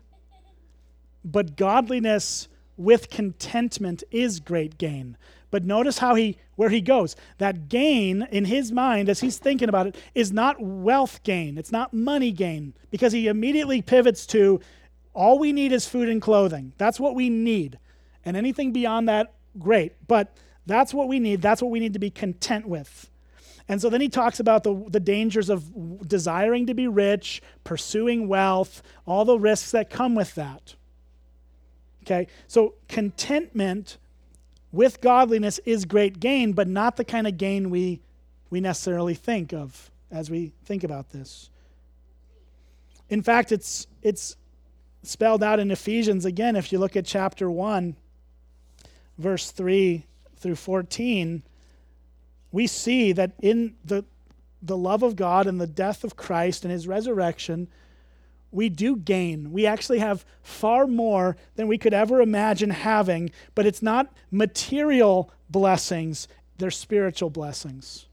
but 1.25 1.57
godliness 1.57 2.49
with 2.77 3.11
contentment 3.11 4.03
is 4.11 4.41
great 4.41 4.79
gain. 4.79 5.17
But 5.51 5.65
notice 5.65 5.99
how 5.99 6.15
he 6.15 6.39
where 6.57 6.71
he 6.71 6.81
goes. 6.81 7.17
That 7.39 7.69
gain 7.69 8.27
in 8.31 8.45
his 8.45 8.71
mind 8.71 9.09
as 9.09 9.21
he's 9.21 9.39
thinking 9.39 9.69
about 9.69 9.89
it 9.89 9.97
is 10.15 10.33
not 10.33 10.61
wealth 10.61 11.23
gain. 11.23 11.59
It's 11.59 11.73
not 11.73 11.93
money 11.93 12.31
gain 12.31 12.75
because 12.91 13.13
he 13.13 13.27
immediately 13.27 13.83
pivots 13.83 14.27
to 14.27 14.61
all 15.13 15.39
we 15.39 15.53
need 15.53 15.73
is 15.73 15.87
food 15.87 16.09
and 16.09 16.23
clothing. 16.23 16.73
That's 16.79 17.01
what 17.01 17.15
we 17.15 17.29
need. 17.29 17.79
And 18.25 18.37
anything 18.37 18.73
beyond 18.73 19.09
that, 19.09 19.33
great. 19.59 19.95
But 20.07 20.37
that's 20.67 20.95
what 20.95 21.09
we 21.09 21.19
need. 21.19 21.43
That's 21.43 21.61
what 21.61 21.71
we 21.71 21.81
need 21.81 21.95
to 21.95 21.99
be 21.99 22.11
content 22.11 22.69
with. 22.69 23.11
And 23.69 23.81
so 23.81 23.89
then 23.89 24.01
he 24.01 24.09
talks 24.09 24.41
about 24.41 24.65
the, 24.65 24.85
the 24.89 25.01
dangers 25.01 25.49
of 25.49 26.07
desiring 26.07 26.67
to 26.67 26.75
be 26.75 26.89
rich, 26.89 27.41
pursuing 27.65 28.29
wealth, 28.29 28.83
all 29.07 29.25
the 29.25 29.39
risks 29.39 29.71
that 29.73 29.91
come 29.91 30.15
with 30.15 30.35
that. 30.35 30.75
Okay? 32.03 32.27
So 32.47 32.75
contentment 32.89 33.99
with 34.73 35.01
godliness 35.01 35.59
is 35.65 35.85
great 35.85 36.21
gain, 36.21 36.53
but 36.53 36.69
not 36.69 36.97
the 36.97 37.05
kind 37.05 37.27
of 37.27 37.37
gain 37.37 37.71
we, 37.71 38.01
we 38.51 38.61
necessarily 38.61 39.15
think 39.15 39.53
of 39.53 39.91
as 40.11 40.31
we 40.31 40.53
think 40.65 40.85
about 40.85 41.11
this. 41.11 41.51
In 43.09 43.23
fact, 43.23 43.51
it's, 43.53 43.87
it's 44.03 44.37
spelled 45.03 45.43
out 45.43 45.59
in 45.59 45.71
Ephesians 45.71 46.25
again. 46.25 46.57
If 46.57 46.73
you 46.73 46.79
look 46.79 46.97
at 46.97 47.05
chapter 47.05 47.51
1, 47.51 47.97
verse 49.19 49.51
3 49.51 50.05
through 50.37 50.55
14, 50.55 51.43
we 52.53 52.67
see 52.67 53.13
that 53.13 53.33
in 53.41 53.75
the, 53.85 54.05
the 54.63 54.77
love 54.77 55.03
of 55.03 55.17
God 55.17 55.47
and 55.47 55.61
the 55.61 55.67
death 55.67 56.05
of 56.05 56.17
Christ 56.17 56.65
and 56.65 56.73
his 56.73 56.87
resurrection, 56.87 57.69
we 58.53 58.69
do 58.69 58.97
gain. 58.97 59.53
We 59.53 59.67
actually 59.67 60.01
have 60.01 60.25
far 60.43 60.87
more 60.87 61.37
than 61.55 61.69
we 61.69 61.79
could 61.79 61.95
ever 61.95 62.21
imagine 62.21 62.71
having, 62.71 63.31
but 63.55 63.67
it's 63.67 63.83
not 63.83 64.13
material 64.31 65.31
blessings, 65.49 66.29
they're 66.59 66.71
spiritual 66.71 67.31
blessings. 67.31 68.07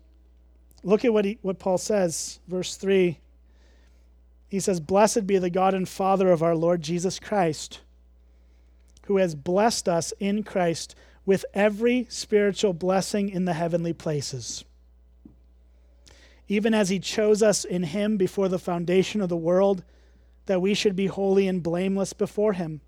Look 0.84 1.04
at 1.04 1.14
what, 1.14 1.26
he, 1.26 1.38
what 1.42 1.60
Paul 1.60 1.78
says, 1.78 2.40
verse 2.48 2.76
3. 2.76 3.20
He 4.48 4.60
says, 4.60 4.80
Blessed 4.80 5.28
be 5.28 5.38
the 5.38 5.50
God 5.50 5.74
and 5.74 5.88
Father 5.88 6.32
of 6.32 6.42
our 6.42 6.56
Lord 6.56 6.82
Jesus 6.82 7.20
Christ, 7.20 7.82
who 9.06 9.18
has 9.18 9.36
blessed 9.36 9.90
us 9.90 10.14
in 10.20 10.44
Christ 10.44 10.96
with 11.26 11.46
every 11.54 12.08
spiritual 12.10 12.74
blessing 12.74 13.30
in 13.30 13.46
the 13.46 13.54
heavenly 13.54 13.94
places. 13.94 14.64
Even 16.48 16.74
as 16.74 16.88
he 16.88 17.00
chose 17.00 17.44
us 17.44 17.66
in 17.66 17.84
him 17.84 18.16
before 18.16 18.48
the 18.48 18.60
foundation 18.60 19.20
of 19.20 19.28
the 19.28 19.36
world, 19.36 19.84
that 20.48 20.62
we 20.62 20.74
should 20.74 20.96
be 20.96 21.08
holy 21.08 21.48
and 21.48 21.64
blameless 21.64 22.14
before 22.14 22.54
him. 22.54 22.82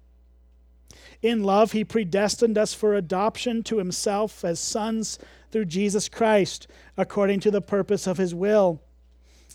In 1.22 1.44
love, 1.44 1.74
he 1.74 1.84
predestined 1.84 2.58
us 2.58 2.74
for 2.74 2.94
adoption 2.96 3.62
to 3.64 3.78
himself 3.78 4.44
as 4.44 4.60
sons 4.60 5.20
through 5.52 5.66
Jesus 5.66 6.10
Christ, 6.10 6.68
according 6.98 7.42
to 7.42 7.52
the 7.52 7.62
purpose 7.62 8.08
of 8.08 8.18
his 8.18 8.34
will, 8.34 8.82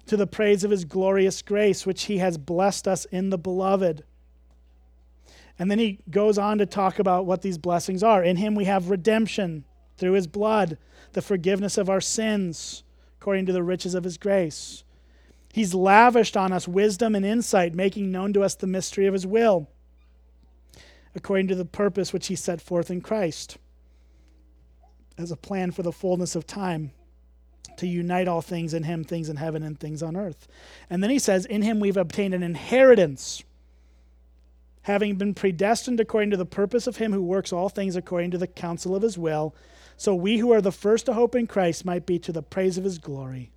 to 0.06 0.16
the 0.16 0.26
praise 0.26 0.64
of 0.64 0.70
his 0.70 0.84
glorious 0.84 1.40
grace, 1.40 1.86
which 1.86 2.04
he 2.04 2.18
has 2.18 2.36
blessed 2.36 2.86
us 2.86 3.06
in 3.06 3.30
the 3.30 3.38
beloved. 3.38 4.04
And 5.58 5.70
then 5.70 5.78
he 5.78 6.00
goes 6.10 6.36
on 6.36 6.58
to 6.58 6.66
talk 6.66 6.98
about 6.98 7.26
what 7.26 7.42
these 7.42 7.58
blessings 7.58 8.02
are. 8.02 8.22
In 8.22 8.36
him 8.36 8.54
we 8.54 8.64
have 8.64 8.90
redemption 8.90 9.64
through 9.96 10.12
his 10.12 10.26
blood, 10.26 10.76
the 11.12 11.22
forgiveness 11.22 11.78
of 11.78 11.88
our 11.88 12.00
sins, 12.00 12.82
according 13.20 13.46
to 13.46 13.52
the 13.52 13.62
riches 13.62 13.94
of 13.94 14.04
his 14.04 14.18
grace. 14.18 14.83
He's 15.54 15.72
lavished 15.72 16.36
on 16.36 16.52
us 16.52 16.66
wisdom 16.66 17.14
and 17.14 17.24
insight, 17.24 17.76
making 17.76 18.10
known 18.10 18.32
to 18.32 18.42
us 18.42 18.56
the 18.56 18.66
mystery 18.66 19.06
of 19.06 19.12
his 19.12 19.24
will, 19.24 19.68
according 21.14 21.46
to 21.46 21.54
the 21.54 21.64
purpose 21.64 22.12
which 22.12 22.26
he 22.26 22.34
set 22.34 22.60
forth 22.60 22.90
in 22.90 23.00
Christ, 23.00 23.56
as 25.16 25.30
a 25.30 25.36
plan 25.36 25.70
for 25.70 25.84
the 25.84 25.92
fullness 25.92 26.34
of 26.34 26.44
time 26.44 26.90
to 27.76 27.86
unite 27.86 28.26
all 28.26 28.42
things 28.42 28.74
in 28.74 28.82
him, 28.82 29.04
things 29.04 29.28
in 29.28 29.36
heaven 29.36 29.62
and 29.62 29.78
things 29.78 30.02
on 30.02 30.16
earth. 30.16 30.48
And 30.90 31.04
then 31.04 31.10
he 31.10 31.20
says, 31.20 31.46
In 31.46 31.62
him 31.62 31.78
we've 31.78 31.96
obtained 31.96 32.34
an 32.34 32.42
inheritance 32.42 33.44
having 34.82 35.14
been 35.14 35.34
predestined 35.34 36.00
according 36.00 36.30
to 36.30 36.36
the 36.36 36.44
purpose 36.44 36.88
of 36.88 36.96
him 36.96 37.12
who 37.12 37.22
works 37.22 37.52
all 37.52 37.68
things 37.68 37.94
according 37.94 38.32
to 38.32 38.38
the 38.38 38.48
counsel 38.48 38.96
of 38.96 39.04
his 39.04 39.16
will, 39.16 39.54
so 39.96 40.16
we 40.16 40.38
who 40.38 40.52
are 40.52 40.60
the 40.60 40.72
first 40.72 41.06
to 41.06 41.12
hope 41.12 41.36
in 41.36 41.46
Christ 41.46 41.84
might 41.84 42.06
be 42.06 42.18
to 42.18 42.32
the 42.32 42.42
praise 42.42 42.76
of 42.76 42.82
his 42.82 42.98
glory. 42.98 43.52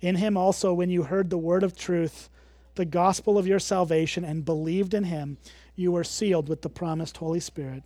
In 0.00 0.16
him 0.16 0.36
also, 0.36 0.72
when 0.72 0.90
you 0.90 1.04
heard 1.04 1.30
the 1.30 1.38
word 1.38 1.62
of 1.62 1.76
truth, 1.76 2.28
the 2.76 2.84
gospel 2.84 3.36
of 3.36 3.46
your 3.46 3.58
salvation, 3.58 4.24
and 4.24 4.44
believed 4.44 4.94
in 4.94 5.04
him, 5.04 5.38
you 5.74 5.90
were 5.92 6.04
sealed 6.04 6.48
with 6.48 6.62
the 6.62 6.68
promised 6.68 7.16
Holy 7.16 7.40
Spirit, 7.40 7.82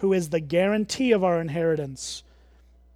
who 0.00 0.12
is 0.12 0.30
the 0.30 0.40
guarantee 0.40 1.12
of 1.12 1.22
our 1.22 1.40
inheritance 1.40 2.24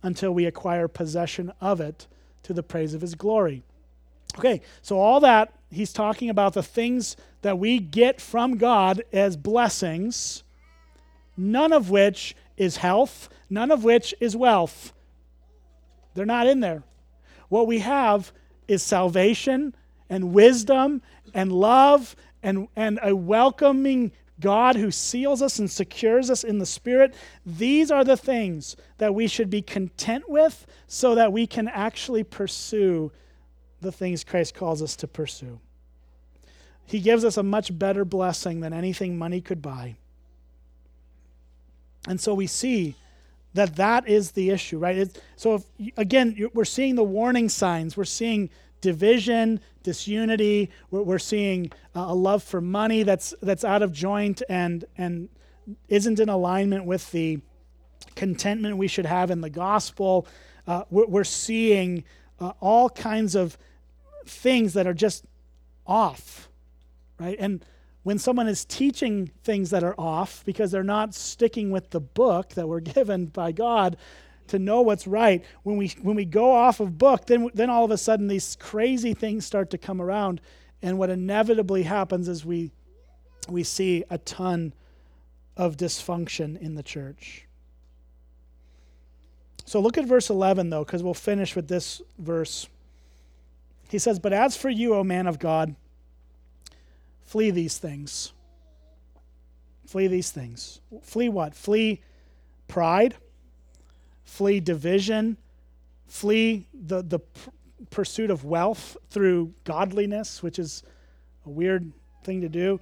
until 0.02 0.33
we 0.33 0.46
acquire 0.46 0.88
possession 0.88 1.52
of 1.61 1.81
it 1.81 2.07
to 2.42 2.52
the 2.52 2.62
praise 2.62 2.94
of 2.94 3.00
his 3.00 3.14
glory. 3.14 3.62
Okay, 4.38 4.61
so 4.83 4.98
all 4.98 5.20
that, 5.20 5.52
he's 5.70 5.92
talking 5.92 6.31
about 6.31 6.54
the 6.54 6.62
things 6.62 7.16
that 7.42 7.59
we 7.59 7.78
get 7.78 8.20
from 8.20 8.57
God 8.57 9.02
as 9.12 9.37
blessings, 9.37 10.42
none 11.37 11.72
of 11.72 11.90
which 11.90 12.37
is 12.57 12.78
health, 12.78 13.28
none 13.48 13.70
of 13.70 13.85
which 13.85 14.14
is 14.20 14.37
wealth. 14.37 14.92
They're 16.14 16.26
not 16.26 16.46
in 16.46 16.61
there. 16.61 16.83
What 17.48 17.66
we 17.66 17.80
have 17.80 18.32
is 18.66 18.82
salvation 18.82 19.74
and 20.11 20.32
wisdom 20.32 21.02
and 21.34 21.52
love 21.52 22.14
and, 22.42 22.68
and 22.76 22.98
a 23.02 23.14
welcoming 23.14 24.12
God 24.40 24.76
who 24.76 24.90
seals 24.90 25.42
us 25.42 25.58
and 25.58 25.70
secures 25.70 26.30
us 26.30 26.44
in 26.44 26.58
the 26.58 26.66
Spirit. 26.66 27.14
These 27.44 27.90
are 27.90 28.04
the 28.04 28.16
things 28.16 28.76
that 28.98 29.14
we 29.14 29.26
should 29.26 29.50
be 29.50 29.62
content 29.62 30.28
with 30.28 30.66
so 30.87 31.14
that 31.16 31.32
we 31.32 31.46
can 31.46 31.68
actually 31.68 32.22
pursue 32.22 33.11
the 33.80 33.92
things 33.92 34.24
Christ 34.24 34.54
calls 34.54 34.82
us 34.82 34.96
to 34.96 35.08
pursue. 35.08 35.58
He 36.87 37.00
gives 37.00 37.24
us 37.24 37.37
a 37.37 37.42
much 37.42 37.76
better 37.76 38.04
blessing 38.04 38.61
than 38.61 38.72
anything 38.72 39.18
money 39.18 39.40
could 39.40 39.61
buy. 39.61 39.96
And 42.06 42.20
so 42.20 42.32
we 42.32 42.46
see 42.46 42.94
that 43.59 43.77
that 43.77 44.09
is 44.09 44.33
the 44.33 44.51
issue, 44.51 44.79
right? 44.79 44.97
It's, 44.97 45.18
so, 45.37 45.55
if, 45.55 45.64
again, 45.97 46.49
we're 46.55 46.64
seeing 46.64 46.94
the 46.94 47.05
warning 47.05 47.49
signs. 47.49 47.97
We're 47.97 48.05
seeing 48.05 48.51
division, 48.81 49.61
disunity. 49.83 50.71
We're, 50.90 51.03
we're 51.03 51.18
seeing 51.18 51.73
a 51.94 52.14
love 52.14 52.42
for 52.42 52.61
money 52.61 53.03
that's 53.03 53.35
that's 53.42 53.64
out 53.64 53.83
of 53.83 53.92
joint 53.92 54.42
and 54.49 54.85
and 54.97 55.29
isn't 55.88 56.21
in 56.21 56.29
alignment 56.29 56.85
with 56.85 57.11
the 57.11 57.40
contentment 58.14 58.77
we 58.77 58.88
should 58.88 59.07
have 59.07 59.31
in 59.31 59.40
the 59.40 59.51
gospel. 59.51 60.27
Uh, 60.66 60.85
we're, 60.90 61.07
we're, 61.07 61.25
seeing 61.25 62.05
uh, 62.40 62.53
all 62.61 62.88
kinds 62.88 63.35
of 63.35 63.59
things 64.27 64.75
that 64.75 64.87
are 64.87 64.94
just 64.94 65.25
off, 65.87 66.49
right? 67.18 67.37
And 67.40 67.64
when 68.09 68.18
someone 68.18 68.49
is 68.49 68.64
teaching 68.64 69.31
things 69.44 69.68
that 69.68 69.85
are 69.85 69.94
off 69.99 70.42
because 70.47 70.71
they're 70.71 70.83
not 70.83 71.14
sticking 71.14 71.71
with 71.71 71.90
the 71.90 72.01
book 72.01 72.55
that 72.55 72.66
we're 72.66 72.81
given 72.97 73.27
by 73.27 73.53
God 73.53 73.99
to 74.47 74.59
know 74.59 74.81
what's 74.81 75.07
right, 75.07 75.44
when 75.62 75.77
we 75.77 75.88
when 76.01 76.16
we 76.16 76.25
go 76.25 76.51
off 76.51 76.81
of 76.81 76.97
book, 76.97 77.27
then 77.27 77.51
then 77.53 77.68
all 77.68 77.85
of 77.85 77.90
a 77.90 77.99
sudden 77.99 78.27
these 78.27 78.57
crazy 78.57 79.12
things 79.12 79.44
start 79.44 79.68
to 79.73 79.77
come 79.77 80.01
around, 80.01 80.40
and 80.81 80.97
what 80.99 81.11
inevitably 81.11 81.83
happens 81.83 82.29
is 82.29 82.47
we 82.47 82.71
we 83.47 83.62
see 83.62 84.05
a 84.09 84.16
ton 84.16 84.73
of 85.59 85.77
dysfunction 85.77 86.59
in 86.62 86.77
the 86.77 86.83
church. 86.83 87.44
So 89.66 89.81
look 89.81 89.99
at 89.99 90.07
verse 90.07 90.31
11 90.31 90.71
though, 90.71 90.83
because 90.83 91.03
we'll 91.03 91.12
finish 91.12 91.55
with 91.55 91.68
this 91.68 92.01
verse. 92.16 92.71
He 93.90 93.99
says, 93.99 94.18
But 94.18 94.33
as 94.33 94.57
for 94.57 94.71
you, 94.71 94.94
O 94.94 95.05
man 95.05 95.27
of 95.27 95.38
God, 95.38 95.77
flee 97.29 97.51
these 97.51 97.77
things. 97.77 98.33
Flee 99.87 100.07
these 100.07 100.31
things. 100.31 100.81
Flee 101.03 101.29
what? 101.29 101.55
Flee 101.55 102.01
pride, 102.69 103.14
flee 104.25 104.61
division, 104.61 105.37
flee 106.07 106.67
the, 106.73 107.03
the 107.03 107.21
pursuit 107.91 108.31
of 108.31 108.45
wealth 108.45 108.97
through 109.11 109.53
godliness, 109.64 110.43
which 110.43 110.59
is 110.59 110.83
a 111.45 111.51
weird 111.51 111.93
thing 112.25 112.41
to 112.41 112.49
do. 112.49 112.81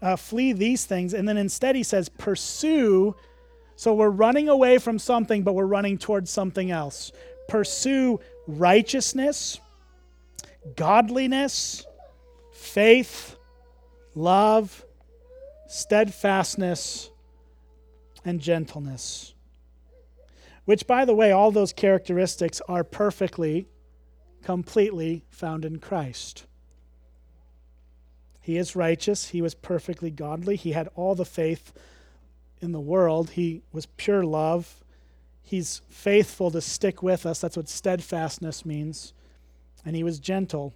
Uh, 0.00 0.14
flee 0.14 0.52
these 0.52 0.84
things. 0.84 1.12
And 1.12 1.28
then 1.28 1.36
instead, 1.36 1.74
he 1.74 1.82
says, 1.82 2.08
pursue. 2.08 3.16
So 3.74 3.94
we're 3.94 4.10
running 4.10 4.48
away 4.48 4.78
from 4.78 5.00
something, 5.00 5.42
but 5.42 5.54
we're 5.54 5.66
running 5.66 5.98
towards 5.98 6.30
something 6.30 6.70
else. 6.70 7.10
Pursue 7.48 8.20
righteousness, 8.46 9.58
godliness, 10.76 11.84
faith, 12.56 13.36
love, 14.14 14.84
steadfastness, 15.68 17.10
and 18.24 18.40
gentleness. 18.40 19.34
Which, 20.64 20.86
by 20.86 21.04
the 21.04 21.14
way, 21.14 21.30
all 21.30 21.52
those 21.52 21.72
characteristics 21.72 22.60
are 22.68 22.82
perfectly, 22.82 23.68
completely 24.42 25.24
found 25.28 25.64
in 25.64 25.78
Christ. 25.78 26.46
He 28.40 28.56
is 28.56 28.74
righteous. 28.74 29.28
He 29.28 29.42
was 29.42 29.54
perfectly 29.54 30.10
godly. 30.10 30.56
He 30.56 30.72
had 30.72 30.88
all 30.94 31.14
the 31.14 31.24
faith 31.24 31.72
in 32.60 32.72
the 32.72 32.80
world. 32.80 33.30
He 33.30 33.62
was 33.72 33.86
pure 33.86 34.24
love. 34.24 34.82
He's 35.42 35.82
faithful 35.88 36.50
to 36.50 36.60
stick 36.60 37.02
with 37.02 37.26
us. 37.26 37.40
That's 37.40 37.56
what 37.56 37.68
steadfastness 37.68 38.64
means. 38.64 39.12
And 39.84 39.94
he 39.94 40.02
was 40.02 40.18
gentle. 40.18 40.74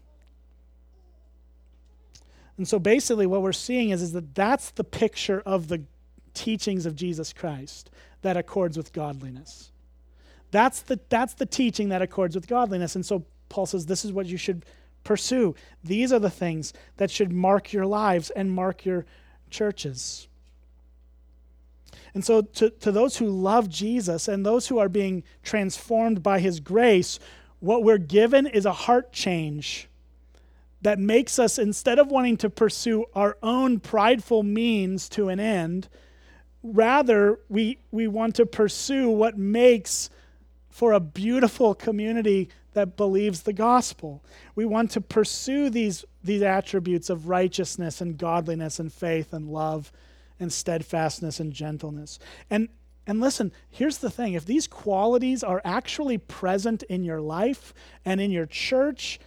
And 2.61 2.69
so 2.69 2.79
basically, 2.79 3.27
what 3.27 3.41
we're 3.41 3.55
seeing 3.55 3.89
is, 3.89 4.03
is 4.03 4.13
that 4.13 4.35
that's 4.35 4.73
the 4.73 4.85
picture 4.85 5.43
of 5.47 5.69
the 5.69 5.81
teachings 6.35 6.85
of 6.85 6.95
Jesus 6.95 7.33
Christ 7.33 7.89
that 8.21 8.37
accords 8.37 8.77
with 8.77 8.93
godliness. 8.93 9.73
That's 10.51 10.83
the, 10.83 11.01
that's 11.09 11.33
the 11.33 11.47
teaching 11.47 11.89
that 11.89 12.03
accords 12.03 12.35
with 12.35 12.47
godliness. 12.47 12.97
And 12.97 13.07
so 13.07 13.25
Paul 13.49 13.65
says 13.65 13.87
this 13.87 14.05
is 14.05 14.13
what 14.13 14.27
you 14.27 14.37
should 14.37 14.67
pursue. 15.05 15.55
These 15.83 16.13
are 16.13 16.19
the 16.19 16.29
things 16.29 16.75
that 16.99 17.11
should 17.11 17.33
mark 17.33 17.73
your 17.73 17.87
lives 17.87 18.29
and 18.29 18.51
mark 18.51 18.85
your 18.85 19.07
churches. 19.49 20.29
And 22.13 22.23
so, 22.23 22.43
to, 22.43 22.69
to 22.69 22.93
those 22.93 23.17
who 23.17 23.31
love 23.31 23.71
Jesus 23.71 24.29
and 24.29 24.45
those 24.45 24.69
who 24.69 24.79
are 24.79 24.91
being 24.91 25.23
transformed 25.43 26.23
by 26.23 26.41
his 26.41 26.61
grace, 26.61 27.19
what 27.61 27.85
we're 27.85 27.97
given 27.97 28.47
is 28.47 28.67
a 28.67 28.73
heart 28.73 29.15
change 29.15 29.89
that 30.83 30.99
makes 30.99 31.39
us, 31.39 31.59
instead 31.59 31.99
of 31.99 32.09
wanting 32.09 32.37
to 32.39 32.51
pursue 32.51 33.05
our 33.15 33.37
own 33.43 33.81
prideful 33.81 34.43
means 34.43 35.09
to 35.11 35.29
an 35.29 35.39
end, 35.39 35.89
rather 36.63 37.39
we, 37.49 37.79
we 37.91 38.07
want 38.07 38.35
to 38.37 38.47
pursue 38.47 39.11
what 39.11 39.37
makes 39.37 40.11
for 40.69 40.93
a 40.93 41.01
beautiful 41.01 41.75
community 41.75 42.49
that 42.73 42.97
believes 42.97 43.43
the 43.43 43.53
gospel. 43.53 44.25
We 44.55 44.65
want 44.65 44.93
to 44.93 45.01
pursue 45.01 45.71
these, 45.71 46.05
these 46.23 46.43
attributes 46.43 47.11
of 47.11 47.29
righteousness 47.29 48.01
and 48.01 48.17
godliness 48.17 48.79
and 48.79 48.93
faith 48.93 49.33
and 49.33 49.49
love 49.49 49.93
and 50.39 50.53
steadfastness 50.53 51.41
and 51.41 51.53
gentleness. 51.53 52.19
And 52.49 52.69
and 53.07 53.21
listen, 53.21 53.51
here's 53.69 53.99
the 53.99 54.11
thing 54.11 54.35
if 54.35 54.45
these 54.45 54.69
qualities 54.69 55.43
are 55.43 55.61
actually 55.65 56.19
present 56.19 56.85
in 56.85 57.03
your 57.03 57.21
life 57.21 57.75
and 58.05 58.21
in 58.21 58.31
your 58.31 58.47
church, 58.47 59.19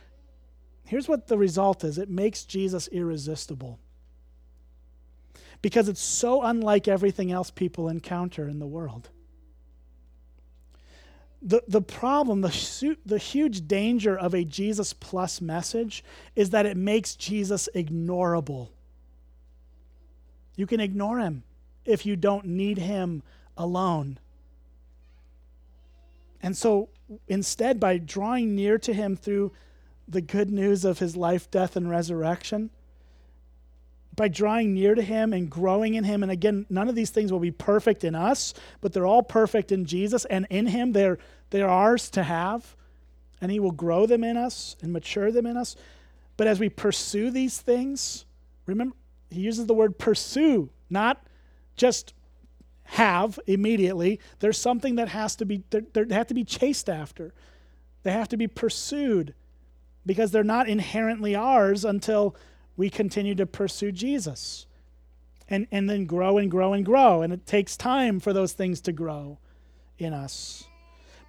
here's 0.93 1.07
what 1.07 1.25
the 1.25 1.39
result 1.39 1.83
is 1.83 1.97
it 1.97 2.07
makes 2.07 2.43
Jesus 2.43 2.87
irresistible. 2.89 3.79
Because 5.59 5.89
it's 5.89 5.99
so 5.99 6.43
unlike 6.43 6.87
everything 6.87 7.31
else 7.31 7.49
people 7.49 7.89
encounter 7.89 8.47
in 8.47 8.59
the 8.59 8.67
world. 8.67 9.09
The, 11.41 11.63
the 11.67 11.81
problem, 11.81 12.41
the, 12.41 12.95
the 13.07 13.17
huge 13.17 13.67
danger 13.67 14.15
of 14.15 14.35
a 14.35 14.43
Jesus 14.45 14.93
plus 14.93 15.41
message 15.41 16.03
is 16.35 16.51
that 16.51 16.67
it 16.67 16.77
makes 16.77 17.15
Jesus 17.15 17.67
ignorable. 17.73 18.69
You 20.55 20.67
can 20.67 20.79
ignore 20.79 21.17
him 21.17 21.41
if 21.85 22.05
you 22.05 22.15
don't 22.15 22.45
need 22.45 22.77
him 22.77 23.23
alone. 23.57 24.19
And 26.43 26.55
so 26.55 26.89
instead, 27.27 27.79
by 27.79 27.97
drawing 27.97 28.53
near 28.53 28.77
to 28.77 28.93
him 28.93 29.15
through 29.15 29.53
the 30.07 30.21
good 30.21 30.51
news 30.51 30.85
of 30.85 30.99
his 30.99 31.15
life, 31.15 31.49
death, 31.49 31.75
and 31.75 31.89
resurrection, 31.89 32.69
by 34.15 34.27
drawing 34.27 34.73
near 34.73 34.93
to 34.93 35.01
him 35.01 35.33
and 35.33 35.49
growing 35.49 35.95
in 35.95 36.03
him, 36.03 36.21
and 36.21 36.31
again, 36.31 36.65
none 36.69 36.87
of 36.87 36.95
these 36.95 37.09
things 37.09 37.31
will 37.31 37.39
be 37.39 37.51
perfect 37.51 38.03
in 38.03 38.13
us, 38.13 38.53
but 38.79 38.93
they're 38.93 39.07
all 39.07 39.23
perfect 39.23 39.71
in 39.71 39.85
Jesus, 39.85 40.25
and 40.25 40.45
in 40.49 40.67
him 40.67 40.91
they're, 40.91 41.17
they're 41.49 41.69
ours 41.69 42.09
to 42.11 42.23
have, 42.23 42.75
and 43.41 43.51
he 43.51 43.59
will 43.59 43.71
grow 43.71 44.05
them 44.05 44.23
in 44.23 44.37
us 44.37 44.75
and 44.81 44.93
mature 44.93 45.31
them 45.31 45.45
in 45.45 45.57
us. 45.57 45.75
But 46.37 46.47
as 46.47 46.59
we 46.59 46.69
pursue 46.69 47.31
these 47.31 47.59
things, 47.59 48.25
remember, 48.65 48.95
he 49.31 49.41
uses 49.41 49.65
the 49.65 49.73
word 49.73 49.97
pursue, 49.97 50.69
not 50.89 51.25
just 51.75 52.13
have 52.83 53.39
immediately. 53.47 54.19
There's 54.39 54.59
something 54.59 54.95
that 54.95 55.09
has 55.09 55.35
to 55.37 55.45
be, 55.45 55.63
they 55.69 56.05
have 56.11 56.27
to 56.27 56.33
be 56.33 56.43
chased 56.43 56.89
after. 56.89 57.33
They 58.03 58.11
have 58.11 58.29
to 58.29 58.37
be 58.37 58.47
pursued 58.47 59.33
because 60.05 60.31
they're 60.31 60.43
not 60.43 60.67
inherently 60.67 61.35
ours 61.35 61.85
until 61.85 62.35
we 62.75 62.89
continue 62.89 63.35
to 63.35 63.45
pursue 63.45 63.91
Jesus. 63.91 64.65
And, 65.49 65.67
and 65.71 65.89
then 65.89 66.05
grow 66.05 66.37
and 66.37 66.49
grow 66.49 66.73
and 66.73 66.85
grow. 66.85 67.21
And 67.21 67.33
it 67.33 67.45
takes 67.45 67.77
time 67.77 68.19
for 68.19 68.33
those 68.33 68.53
things 68.53 68.81
to 68.81 68.91
grow 68.91 69.39
in 69.97 70.13
us. 70.13 70.65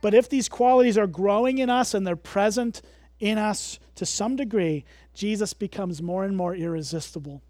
But 0.01 0.15
if 0.15 0.29
these 0.29 0.49
qualities 0.49 0.97
are 0.97 1.07
growing 1.07 1.59
in 1.59 1.69
us 1.69 1.95
and 1.95 2.07
they're 2.07 2.17
present 2.17 2.81
in 3.21 3.39
us 3.39 3.79
to 3.97 4.07
some 4.07 4.37
degree, 4.37 4.85
Jesus 5.15 5.53
becomes 5.53 6.03
more 6.03 6.25
and 6.25 6.37
more 6.37 6.55
irresistible. 6.55 7.43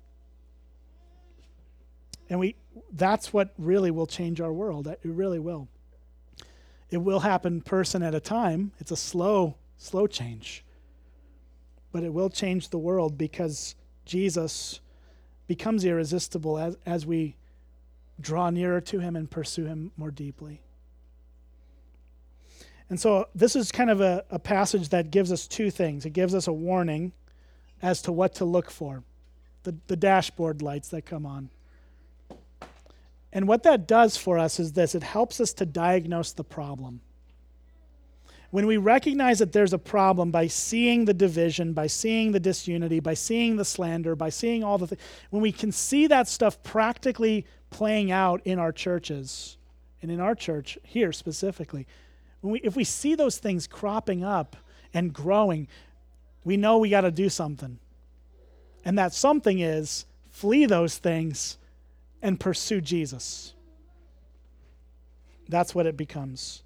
And 2.31 2.41
we 2.41 2.57
that's 2.93 3.33
what 3.33 3.53
really 3.59 3.91
will 3.91 4.07
change 4.07 4.41
our 4.41 4.53
world. 4.53 4.87
It 4.87 5.01
really 5.03 5.39
will. 5.39 5.69
It 6.91 6.99
will 6.99 7.21
happen 7.21 7.61
person 7.61 8.03
at 8.03 8.15
a 8.15 8.21
time. 8.21 8.73
It's 8.79 8.91
a 8.91 8.97
slow, 8.97 9.57
slow 9.77 10.07
change. 10.07 10.65
But 11.95 12.03
it 12.03 12.13
will 12.13 12.29
change 12.29 12.71
the 12.71 12.79
world 12.79 13.17
because 13.17 13.77
Jesus 14.05 14.81
becomes 15.47 15.85
irresistible 15.85 16.59
as, 16.59 16.77
as 16.85 17.07
we 17.07 17.37
draw 18.21 18.51
nearer 18.51 18.81
to 18.81 18.99
him 18.99 19.15
and 19.15 19.31
pursue 19.31 19.67
him 19.67 19.93
more 19.97 20.11
deeply. 20.11 20.61
And 22.91 22.99
so 22.99 23.29
this 23.33 23.55
is 23.55 23.71
kind 23.71 23.91
of 23.91 24.01
a, 24.01 24.25
a 24.29 24.41
passage 24.41 24.89
that 24.89 25.13
gives 25.13 25.31
us 25.31 25.47
two 25.47 25.71
things. 25.71 26.05
It 26.05 26.11
gives 26.11 26.35
us 26.35 26.49
a 26.49 26.53
warning 26.53 27.13
as 27.81 28.03
to 28.03 28.11
what 28.11 28.35
to 28.35 28.45
look 28.45 28.73
for 28.73 29.05
the, 29.63 29.77
the 29.87 29.95
dashboard 29.95 30.63
lights 30.63 30.89
that 30.89 31.07
come 31.07 31.25
on. 31.25 31.49
And 33.33 33.47
what 33.47 33.63
that 33.63 33.87
does 33.87 34.17
for 34.17 34.37
us 34.37 34.59
is 34.59 34.73
this 34.73 34.97
it 34.97 35.05
helps 35.05 35.41
us 35.41 35.53
to 35.53 35.65
diagnose 35.65 36.33
the 36.33 36.43
problem. 36.43 37.03
When 38.55 38.69
we 38.69 38.77
recognize 38.77 39.41
that 39.41 39.51
there's 39.51 39.73
a 39.73 39.79
problem 39.79 40.31
by 40.31 40.47
seeing 40.47 41.07
the 41.07 41.13
division, 41.13 41.73
by 41.73 41.89
seeing 41.89 42.31
the 42.31 42.39
disunity, 42.39 43.01
by 43.01 43.15
seeing 43.15 43.57
the 43.57 43.65
slander, 43.65 44.15
by 44.15 44.29
seeing 44.29 44.63
all 44.63 44.79
the 44.79 44.87
things, 44.87 45.01
when 45.31 45.43
we 45.43 45.51
can 45.51 45.73
see 45.73 46.07
that 46.07 46.29
stuff 46.29 46.63
practically 46.63 47.47
playing 47.71 48.13
out 48.13 48.43
in 48.45 48.61
our 48.61 48.71
churches, 48.71 49.57
and 50.03 50.09
in 50.09 50.21
our 50.21 50.37
church 50.37 50.79
here 50.85 51.11
specifically, 51.11 51.89
we, 52.43 52.61
if 52.61 52.77
we 52.77 52.85
see 52.85 53.17
those 53.17 53.39
things 53.39 53.67
cropping 53.67 54.23
up 54.23 54.55
and 54.93 55.13
growing, 55.13 55.67
we 56.45 56.57
know 56.57 56.79
we 56.79 56.91
got 56.91 57.01
to 57.01 57.11
do 57.11 57.29
something. 57.29 57.81
And 58.85 58.97
that 58.99 59.13
something 59.13 59.59
is 59.59 60.07
flee 60.31 60.67
those 60.67 60.97
things 60.97 61.59
and 62.23 62.39
pursue 62.39 62.81
Jesus. 62.81 63.53
That's 65.49 65.75
what 65.75 65.87
it 65.87 65.97
becomes. 65.97 66.63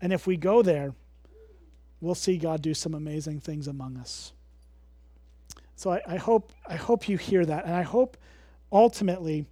And 0.00 0.14
if 0.14 0.26
we 0.26 0.38
go 0.38 0.62
there, 0.62 0.94
we'll 2.00 2.14
see 2.14 2.36
God 2.36 2.62
do 2.62 2.74
some 2.74 2.94
amazing 2.94 3.40
things 3.40 3.68
among 3.68 3.96
us. 3.96 4.32
So 5.76 5.92
I, 5.92 6.00
I, 6.06 6.16
hope 6.16 6.52
I 6.66 6.76
hope 6.76 7.08
you 7.08 7.16
hear 7.16 7.44
that, 7.44 7.64
and 7.64 7.74
I 7.74 7.82
hope 7.82 8.16
ultimately 8.72 9.46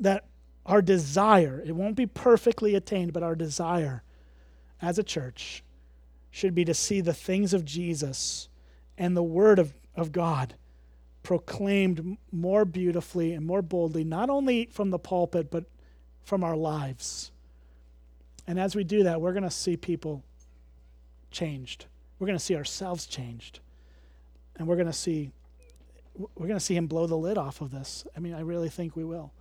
that 0.00 0.24
our 0.64 0.82
desire, 0.82 1.62
it 1.64 1.74
won't 1.74 1.96
be 1.96 2.06
perfectly 2.06 2.74
attained, 2.74 3.12
but 3.12 3.22
our 3.22 3.36
desire 3.36 4.02
as 4.82 4.98
a 4.98 5.04
church 5.04 5.62
should 6.30 6.54
be 6.54 6.64
to 6.64 6.74
see 6.74 7.00
the 7.00 7.14
things 7.14 7.54
of 7.54 7.64
Jesus 7.64 8.48
and 8.98 9.16
the 9.16 9.22
Word 9.22 9.58
of, 9.58 9.72
of 9.94 10.12
God 10.12 10.54
proclaimed 11.22 12.18
more 12.30 12.64
beautifully 12.64 13.32
and 13.32 13.46
more 13.46 13.62
boldly, 13.62 14.04
not 14.04 14.30
only 14.30 14.66
from 14.66 14.90
the 14.90 14.98
pulpit, 14.98 15.50
but 15.50 15.64
from 16.24 16.44
our 16.44 16.56
lives. 16.56 17.30
And 18.46 18.60
as 18.60 18.76
we 18.76 18.84
do 18.84 19.02
that, 19.04 19.20
we're 19.20 19.32
going 19.32 19.42
to 19.42 19.50
see 19.50 19.76
people 19.76 20.22
changed. 21.36 21.86
We're 22.18 22.26
going 22.26 22.38
to 22.38 22.44
see 22.44 22.56
ourselves 22.56 23.06
changed. 23.06 23.60
And 24.56 24.66
we're 24.66 24.76
going 24.76 24.86
to 24.86 24.92
see 24.92 25.32
we're 26.34 26.46
going 26.46 26.58
to 26.58 26.64
see 26.64 26.74
him 26.74 26.86
blow 26.86 27.06
the 27.06 27.16
lid 27.16 27.36
off 27.36 27.60
of 27.60 27.70
this. 27.70 28.06
I 28.16 28.20
mean, 28.20 28.32
I 28.32 28.40
really 28.40 28.70
think 28.70 28.96
we 28.96 29.04
will. 29.04 29.32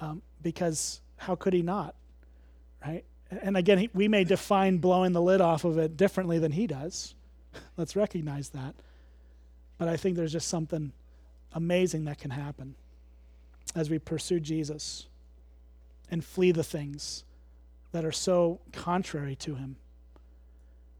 Um, 0.00 0.20
because 0.42 1.00
how 1.16 1.36
could 1.36 1.52
he 1.52 1.62
not? 1.62 1.94
Right? 2.84 3.04
And 3.30 3.56
again, 3.56 3.78
he, 3.78 3.90
we 3.94 4.08
may 4.08 4.24
define 4.24 4.78
blowing 4.78 5.12
the 5.12 5.22
lid 5.22 5.40
off 5.40 5.64
of 5.64 5.78
it 5.78 5.96
differently 5.96 6.40
than 6.40 6.50
he 6.50 6.66
does. 6.66 7.14
Let's 7.76 7.94
recognize 7.94 8.48
that. 8.48 8.74
But 9.78 9.86
I 9.86 9.96
think 9.96 10.16
there's 10.16 10.32
just 10.32 10.48
something 10.48 10.92
amazing 11.52 12.04
that 12.06 12.18
can 12.18 12.32
happen 12.32 12.74
as 13.76 13.88
we 13.88 14.00
pursue 14.00 14.40
Jesus 14.40 15.06
and 16.10 16.24
flee 16.24 16.50
the 16.50 16.64
things 16.64 17.24
that 17.92 18.04
are 18.04 18.12
so 18.12 18.60
contrary 18.72 19.36
to 19.36 19.54
him. 19.54 19.76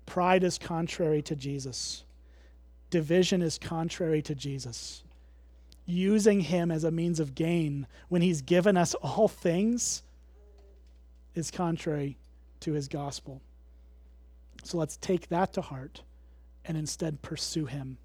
Pride 0.07 0.45
is 0.45 0.59
contrary 0.59 1.23
to 1.23 1.37
Jesus. 1.37 2.05
Division 2.91 3.43
is 3.43 3.59
contrary 3.59 4.23
to 4.23 4.35
Jesus. 4.35 5.03
Using 5.87 6.41
him 6.41 6.71
as 6.71 6.85
a 6.85 6.91
means 6.91 7.21
of 7.21 7.35
gain 7.35 7.87
when 8.09 8.23
he's 8.23 8.43
given 8.43 8.77
us 8.77 8.95
all 9.03 9.29
things 9.29 10.03
is 11.35 11.51
contrary 11.51 12.17
to 12.61 12.73
his 12.73 12.89
gospel. 12.89 13.41
So 14.65 14.79
let's 14.79 14.97
take 14.97 15.29
that 15.29 15.53
to 15.55 15.61
heart 15.61 16.03
and 16.65 16.77
instead 16.77 17.23
pursue 17.23 17.67
him 17.67 17.99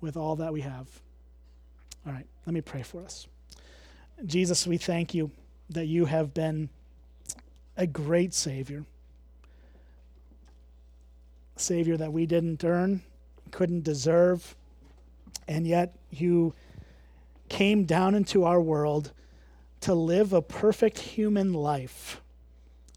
with 0.00 0.16
all 0.16 0.36
that 0.36 0.52
we 0.52 0.60
have. 0.60 0.86
All 2.06 2.12
right, 2.12 2.26
let 2.46 2.52
me 2.52 2.60
pray 2.60 2.82
for 2.82 3.02
us. 3.02 3.26
Jesus, 4.26 4.66
we 4.66 4.76
thank 4.76 5.14
you 5.14 5.30
that 5.70 5.86
you 5.86 6.04
have 6.04 6.34
been 6.34 6.68
a 7.76 7.86
great 7.86 8.34
Savior. 8.34 8.84
Savior 11.56 11.96
that 11.96 12.12
we 12.12 12.26
didn't 12.26 12.64
earn, 12.64 13.02
couldn't 13.50 13.84
deserve, 13.84 14.56
and 15.46 15.66
yet 15.66 15.94
you 16.10 16.54
came 17.48 17.84
down 17.84 18.14
into 18.14 18.44
our 18.44 18.60
world 18.60 19.12
to 19.80 19.94
live 19.94 20.32
a 20.32 20.40
perfect 20.40 20.98
human 20.98 21.52
life 21.52 22.20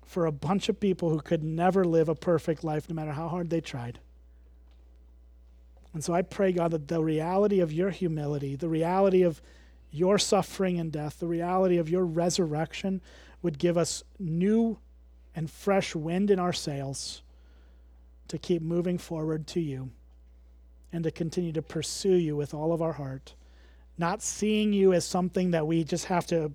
for 0.05 0.25
a 0.25 0.31
bunch 0.31 0.69
of 0.69 0.79
people 0.79 1.09
who 1.09 1.19
could 1.19 1.43
never 1.43 1.83
live 1.83 2.07
a 2.07 2.15
perfect 2.15 2.63
life 2.63 2.87
no 2.87 2.95
matter 2.95 3.11
how 3.11 3.27
hard 3.27 3.49
they 3.49 3.59
tried. 3.59 3.99
And 5.93 6.03
so 6.03 6.13
I 6.13 6.21
pray, 6.21 6.51
God, 6.51 6.71
that 6.71 6.87
the 6.87 7.01
reality 7.01 7.59
of 7.59 7.73
your 7.73 7.89
humility, 7.89 8.55
the 8.55 8.69
reality 8.69 9.23
of 9.23 9.41
your 9.91 10.17
suffering 10.17 10.79
and 10.79 10.91
death, 10.91 11.19
the 11.19 11.27
reality 11.27 11.77
of 11.77 11.89
your 11.89 12.05
resurrection 12.05 13.01
would 13.41 13.57
give 13.57 13.77
us 13.77 14.03
new 14.19 14.77
and 15.35 15.49
fresh 15.49 15.95
wind 15.95 16.31
in 16.31 16.39
our 16.39 16.53
sails 16.53 17.21
to 18.27 18.37
keep 18.37 18.61
moving 18.61 18.97
forward 18.97 19.47
to 19.47 19.59
you 19.59 19.89
and 20.91 21.03
to 21.03 21.11
continue 21.11 21.51
to 21.53 21.61
pursue 21.61 22.15
you 22.15 22.35
with 22.35 22.53
all 22.53 22.73
of 22.73 22.81
our 22.81 22.93
heart, 22.93 23.35
not 23.97 24.21
seeing 24.21 24.73
you 24.73 24.93
as 24.93 25.05
something 25.05 25.51
that 25.51 25.65
we 25.67 25.83
just 25.83 26.05
have 26.05 26.25
to 26.27 26.51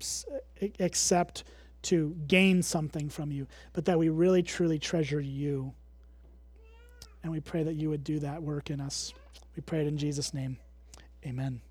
accept 0.79 1.43
to 1.83 2.15
gain 2.27 2.61
something 2.61 3.09
from 3.09 3.31
you, 3.31 3.47
but 3.73 3.85
that 3.85 3.97
we 3.97 4.09
really 4.09 4.43
truly 4.43 4.77
treasure 4.77 5.21
you. 5.21 5.73
And 7.23 7.31
we 7.31 7.39
pray 7.39 7.63
that 7.63 7.73
you 7.73 7.89
would 7.89 8.03
do 8.03 8.19
that 8.19 8.41
work 8.41 8.69
in 8.69 8.81
us. 8.81 9.13
We 9.55 9.61
pray 9.61 9.81
it 9.81 9.87
in 9.87 9.97
Jesus' 9.97 10.33
name. 10.33 10.57
Amen. 11.25 11.61